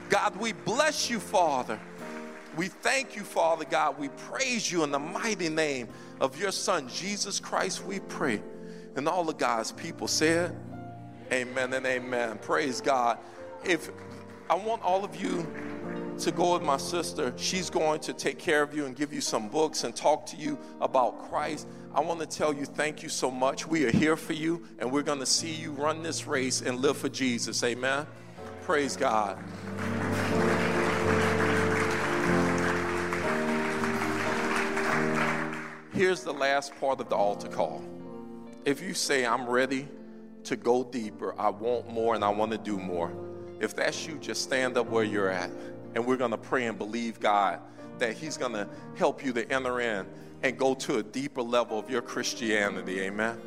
God, 0.09 0.37
we 0.37 0.53
bless 0.53 1.09
you, 1.09 1.21
Father. 1.21 1.79
We 2.57 2.67
thank 2.69 3.15
you, 3.15 3.23
Father 3.23 3.65
God. 3.65 3.99
We 3.99 4.09
praise 4.09 4.71
you 4.71 4.83
in 4.83 4.91
the 4.91 4.99
mighty 4.99 5.49
name 5.49 5.89
of 6.21 6.39
your 6.41 6.51
Son, 6.51 6.89
Jesus 6.89 7.39
Christ, 7.39 7.85
we 7.85 8.01
pray. 8.01 8.43
And 8.97 9.09
all 9.09 9.29
of 9.29 9.39
God's 9.39 9.71
people 9.71 10.09
said, 10.09 10.57
Amen 11.31 11.73
and 11.75 11.87
amen. 11.87 12.39
Praise 12.39 12.81
God. 12.81 13.19
If 13.65 13.91
I 14.51 14.57
want 14.57 14.83
all 14.83 15.05
of 15.05 15.15
you 15.15 15.47
to 16.21 16.33
go 16.33 16.55
with 16.55 16.63
my 16.63 16.77
sister, 16.77 17.33
she's 17.37 17.71
going 17.71 18.01
to 18.01 18.13
take 18.13 18.39
care 18.39 18.63
of 18.63 18.75
you 18.75 18.87
and 18.87 18.97
give 18.97 19.13
you 19.13 19.21
some 19.21 19.49
books 19.49 19.85
and 19.85 19.95
talk 19.95 20.27
to 20.27 20.37
you 20.37 20.59
about 20.81 21.31
Christ. 21.31 21.69
I 21.95 22.01
want 22.01 22.21
to 22.21 22.27
tell 22.27 22.53
you 22.53 22.65
thank 22.65 23.03
you 23.03 23.09
so 23.09 23.31
much. 23.31 23.67
We 23.67 23.85
are 23.85 23.91
here 23.91 24.17
for 24.17 24.33
you, 24.33 24.65
and 24.79 24.91
we're 24.91 25.03
going 25.03 25.21
to 25.21 25.27
see 25.27 25.51
you 25.51 25.71
run 25.73 26.03
this 26.03 26.27
race 26.27 26.61
and 26.61 26.81
live 26.81 26.97
for 26.97 27.09
Jesus. 27.09 27.63
Amen. 27.63 28.07
Praise 28.63 28.97
God. 28.97 29.39
Here's 35.93 36.23
the 36.23 36.33
last 36.33 36.79
part 36.79 37.01
of 37.01 37.09
the 37.09 37.17
altar 37.17 37.49
call. 37.49 37.83
If 38.65 38.83
you 38.83 38.95
say, 38.95 39.25
I'm 39.25 39.49
ready 39.49 39.89
to 40.45 40.57
go 40.57 40.85
deeper, 40.85 41.35
I 41.39 41.51
want 41.51 41.89
more, 41.91 42.15
and 42.15 42.25
I 42.25 42.29
want 42.29 42.53
to 42.53 42.59
do 42.59 42.77
more, 42.77 43.13
if 43.61 43.75
that's 43.75 44.07
you, 44.07 44.19
just 44.19 44.43
stand 44.43 44.77
up 44.77 44.89
where 44.89 45.05
you're 45.05 45.31
at. 45.31 45.51
And 45.99 46.07
we're 46.07 46.17
going 46.17 46.31
to 46.31 46.39
pray 46.39 46.67
and 46.67 46.79
believe 46.79 47.19
God 47.19 47.59
that 47.99 48.17
He's 48.17 48.37
going 48.37 48.53
to 48.53 48.69
help 48.95 49.25
you 49.25 49.33
to 49.33 49.53
enter 49.53 49.81
in 49.81 50.07
and 50.45 50.57
go 50.57 50.75
to 50.75 50.99
a 50.99 51.03
deeper 51.03 51.43
level 51.43 51.77
of 51.77 51.91
your 51.91 52.03
Christianity. 52.03 53.01
Amen. 53.01 53.41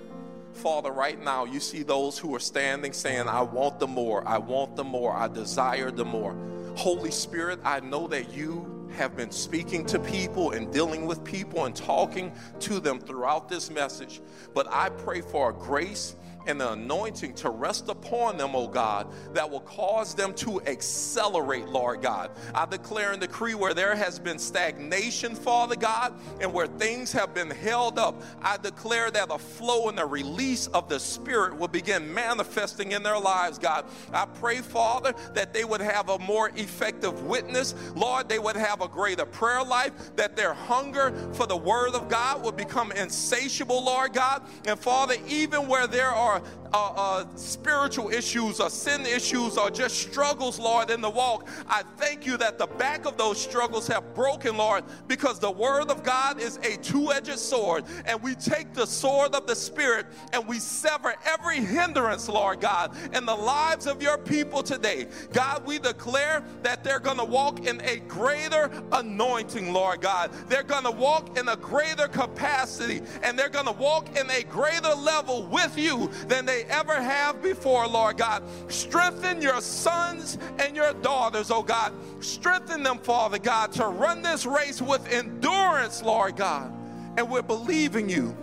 Father, 0.51 0.91
right 0.91 1.17
now, 1.23 1.45
you 1.45 1.61
see 1.61 1.81
those 1.81 2.17
who 2.17 2.35
are 2.35 2.41
standing 2.41 2.91
saying, 2.91 3.29
I 3.29 3.41
want 3.41 3.79
the 3.79 3.87
more, 3.87 4.27
I 4.27 4.37
want 4.37 4.75
the 4.75 4.83
more, 4.83 5.13
I 5.13 5.29
desire 5.29 5.91
the 5.91 6.03
more. 6.03 6.35
Holy 6.75 7.09
Spirit, 7.09 7.61
I 7.63 7.79
know 7.79 8.05
that 8.07 8.33
you 8.33 8.89
have 8.97 9.15
been 9.15 9.31
speaking 9.31 9.85
to 9.85 9.97
people 9.97 10.51
and 10.51 10.73
dealing 10.73 11.05
with 11.05 11.23
people 11.23 11.63
and 11.63 11.73
talking 11.73 12.33
to 12.59 12.81
them 12.81 12.99
throughout 12.99 13.47
this 13.47 13.71
message. 13.71 14.19
But 14.53 14.67
I 14.69 14.89
pray 14.89 15.21
for 15.21 15.51
a 15.51 15.53
grace 15.53 16.17
and 16.47 16.59
the 16.59 16.73
anointing 16.73 17.33
to 17.35 17.49
rest 17.49 17.89
upon 17.89 18.37
them, 18.37 18.55
oh 18.55 18.67
God, 18.67 19.07
that 19.33 19.49
will 19.49 19.61
cause 19.61 20.13
them 20.15 20.33
to 20.35 20.61
accelerate, 20.61 21.67
Lord 21.67 22.01
God. 22.01 22.31
I 22.53 22.65
declare 22.65 23.11
and 23.11 23.21
decree 23.21 23.53
where 23.53 23.73
there 23.73 23.95
has 23.95 24.19
been 24.19 24.39
stagnation, 24.39 25.35
Father 25.35 25.75
God, 25.75 26.13
and 26.39 26.51
where 26.53 26.67
things 26.67 27.11
have 27.11 27.33
been 27.33 27.49
held 27.49 27.99
up, 27.99 28.21
I 28.41 28.57
declare 28.57 29.11
that 29.11 29.31
a 29.31 29.37
flow 29.37 29.89
and 29.89 29.99
a 29.99 30.05
release 30.05 30.67
of 30.67 30.89
the 30.89 30.99
Spirit 30.99 31.57
will 31.57 31.67
begin 31.67 32.13
manifesting 32.13 32.91
in 32.91 33.03
their 33.03 33.19
lives, 33.19 33.57
God. 33.57 33.85
I 34.13 34.25
pray, 34.25 34.57
Father, 34.57 35.13
that 35.33 35.53
they 35.53 35.63
would 35.63 35.81
have 35.81 36.09
a 36.09 36.19
more 36.19 36.49
effective 36.55 37.23
witness. 37.25 37.75
Lord, 37.95 38.29
they 38.29 38.39
would 38.39 38.55
have 38.55 38.81
a 38.81 38.87
greater 38.87 39.25
prayer 39.25 39.63
life, 39.63 40.15
that 40.15 40.35
their 40.35 40.53
hunger 40.53 41.13
for 41.33 41.45
the 41.45 41.57
Word 41.57 41.93
of 41.93 42.09
God 42.09 42.43
would 42.43 42.57
become 42.57 42.91
insatiable, 42.91 43.83
Lord 43.83 44.13
God. 44.13 44.43
And 44.65 44.79
Father, 44.79 45.15
even 45.27 45.67
where 45.67 45.87
there 45.87 46.09
are 46.09 46.30
are 46.31 46.41
uh, 46.73 46.93
uh, 46.95 47.25
spiritual 47.35 48.09
issues 48.09 48.59
or 48.59 48.69
sin 48.69 49.05
issues 49.05 49.57
or 49.57 49.69
just 49.69 49.99
struggles, 49.99 50.59
Lord, 50.59 50.89
in 50.89 51.01
the 51.01 51.09
walk, 51.09 51.47
I 51.67 51.83
thank 51.97 52.25
you 52.25 52.37
that 52.37 52.57
the 52.57 52.67
back 52.67 53.05
of 53.05 53.17
those 53.17 53.41
struggles 53.41 53.87
have 53.87 54.13
broken, 54.15 54.57
Lord, 54.57 54.83
because 55.07 55.39
the 55.39 55.51
Word 55.51 55.89
of 55.89 56.03
God 56.03 56.39
is 56.39 56.57
a 56.57 56.77
two 56.77 57.11
edged 57.11 57.39
sword. 57.39 57.83
And 58.05 58.21
we 58.21 58.35
take 58.35 58.73
the 58.73 58.85
sword 58.85 59.35
of 59.35 59.47
the 59.47 59.55
Spirit 59.55 60.05
and 60.33 60.47
we 60.47 60.59
sever 60.59 61.15
every 61.25 61.57
hindrance, 61.57 62.29
Lord 62.29 62.61
God, 62.61 62.95
in 63.13 63.25
the 63.25 63.35
lives 63.35 63.87
of 63.87 64.01
your 64.01 64.17
people 64.17 64.63
today. 64.63 65.07
God, 65.33 65.65
we 65.65 65.79
declare 65.79 66.43
that 66.63 66.83
they're 66.83 66.99
going 66.99 67.17
to 67.17 67.25
walk 67.25 67.65
in 67.65 67.81
a 67.81 67.97
greater 67.97 68.71
anointing, 68.91 69.73
Lord 69.73 70.01
God. 70.01 70.31
They're 70.47 70.63
going 70.63 70.85
to 70.85 70.91
walk 70.91 71.37
in 71.37 71.47
a 71.49 71.55
greater 71.55 72.07
capacity 72.07 73.01
and 73.23 73.37
they're 73.37 73.49
going 73.49 73.65
to 73.65 73.71
walk 73.71 74.15
in 74.17 74.29
a 74.29 74.43
greater 74.43 74.93
level 74.95 75.43
with 75.43 75.77
you 75.77 76.09
than 76.27 76.45
they 76.45 76.60
ever 76.69 77.01
have 77.01 77.41
before, 77.41 77.87
Lord 77.87 78.17
God. 78.17 78.43
Strengthen 78.67 79.41
your 79.41 79.61
sons 79.61 80.37
and 80.59 80.75
your 80.75 80.93
daughters, 80.95 81.51
oh 81.51 81.63
God. 81.63 81.93
Strengthen 82.19 82.83
them, 82.83 82.99
Father 82.99 83.39
God, 83.39 83.71
to 83.73 83.87
run 83.87 84.21
this 84.21 84.45
race 84.45 84.81
with 84.81 85.07
endurance, 85.11 86.03
Lord 86.03 86.35
God. 86.35 86.71
And 87.17 87.29
we're 87.29 87.41
believing 87.41 88.09
you 88.09 88.35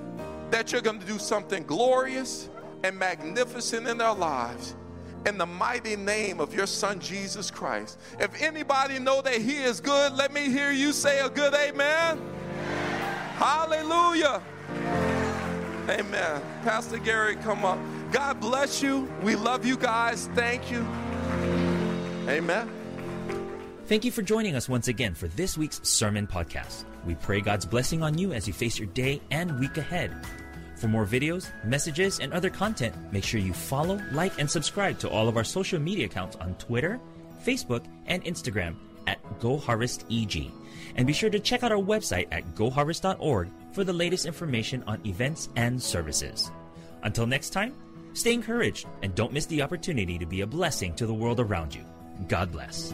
that 0.50 0.72
you're 0.72 0.80
going 0.80 1.00
to 1.00 1.06
do 1.06 1.18
something 1.18 1.62
glorious 1.64 2.48
and 2.84 2.98
magnificent 2.98 3.86
in 3.86 3.98
their 3.98 4.14
lives 4.14 4.74
in 5.26 5.36
the 5.36 5.46
mighty 5.46 5.96
name 5.96 6.40
of 6.40 6.54
your 6.54 6.66
son 6.66 7.00
Jesus 7.00 7.50
Christ. 7.50 7.98
If 8.18 8.40
anybody 8.40 8.98
know 8.98 9.20
that 9.22 9.40
he 9.40 9.56
is 9.56 9.80
good, 9.80 10.12
let 10.14 10.32
me 10.32 10.48
hear 10.48 10.70
you 10.70 10.92
say 10.92 11.20
a 11.20 11.28
good 11.28 11.54
amen. 11.54 12.20
Hallelujah. 13.36 14.42
Amen. 15.88 16.42
Pastor 16.64 16.98
Gary, 16.98 17.36
come 17.36 17.64
up. 17.64 17.78
God 18.12 18.40
bless 18.40 18.82
you. 18.82 19.10
We 19.22 19.36
love 19.36 19.64
you 19.64 19.76
guys. 19.76 20.28
Thank 20.34 20.70
you. 20.70 20.80
Amen. 22.28 22.70
Thank 23.86 24.04
you 24.04 24.10
for 24.10 24.22
joining 24.22 24.54
us 24.54 24.68
once 24.68 24.88
again 24.88 25.14
for 25.14 25.28
this 25.28 25.56
week's 25.56 25.80
sermon 25.88 26.26
podcast. 26.26 26.84
We 27.06 27.14
pray 27.14 27.40
God's 27.40 27.64
blessing 27.64 28.02
on 28.02 28.18
you 28.18 28.32
as 28.32 28.46
you 28.46 28.52
face 28.52 28.78
your 28.78 28.88
day 28.88 29.20
and 29.30 29.58
week 29.58 29.78
ahead. 29.78 30.14
For 30.76 30.88
more 30.88 31.06
videos, 31.06 31.50
messages, 31.64 32.20
and 32.20 32.32
other 32.32 32.50
content, 32.50 32.94
make 33.12 33.24
sure 33.24 33.40
you 33.40 33.52
follow, 33.52 34.00
like, 34.12 34.38
and 34.38 34.48
subscribe 34.48 34.98
to 35.00 35.08
all 35.08 35.26
of 35.26 35.36
our 35.36 35.44
social 35.44 35.80
media 35.80 36.06
accounts 36.06 36.36
on 36.36 36.54
Twitter, 36.54 37.00
Facebook, 37.44 37.84
and 38.06 38.22
Instagram 38.24 38.76
at 39.06 39.22
GoHarvestEG. 39.40 40.50
And 40.96 41.06
be 41.06 41.12
sure 41.12 41.30
to 41.30 41.40
check 41.40 41.62
out 41.62 41.72
our 41.72 41.78
website 41.78 42.28
at 42.30 42.54
goharvest.org 42.54 43.48
for 43.72 43.84
the 43.84 43.92
latest 43.92 44.26
information 44.26 44.84
on 44.86 45.00
events 45.06 45.48
and 45.56 45.82
services. 45.82 46.50
Until 47.02 47.26
next 47.26 47.50
time, 47.50 47.74
stay 48.12 48.32
encouraged 48.32 48.86
and 49.02 49.14
don't 49.14 49.32
miss 49.32 49.46
the 49.46 49.62
opportunity 49.62 50.18
to 50.18 50.26
be 50.26 50.40
a 50.42 50.46
blessing 50.46 50.94
to 50.94 51.06
the 51.06 51.14
world 51.14 51.40
around 51.40 51.74
you. 51.74 51.84
God 52.26 52.50
bless. 52.50 52.92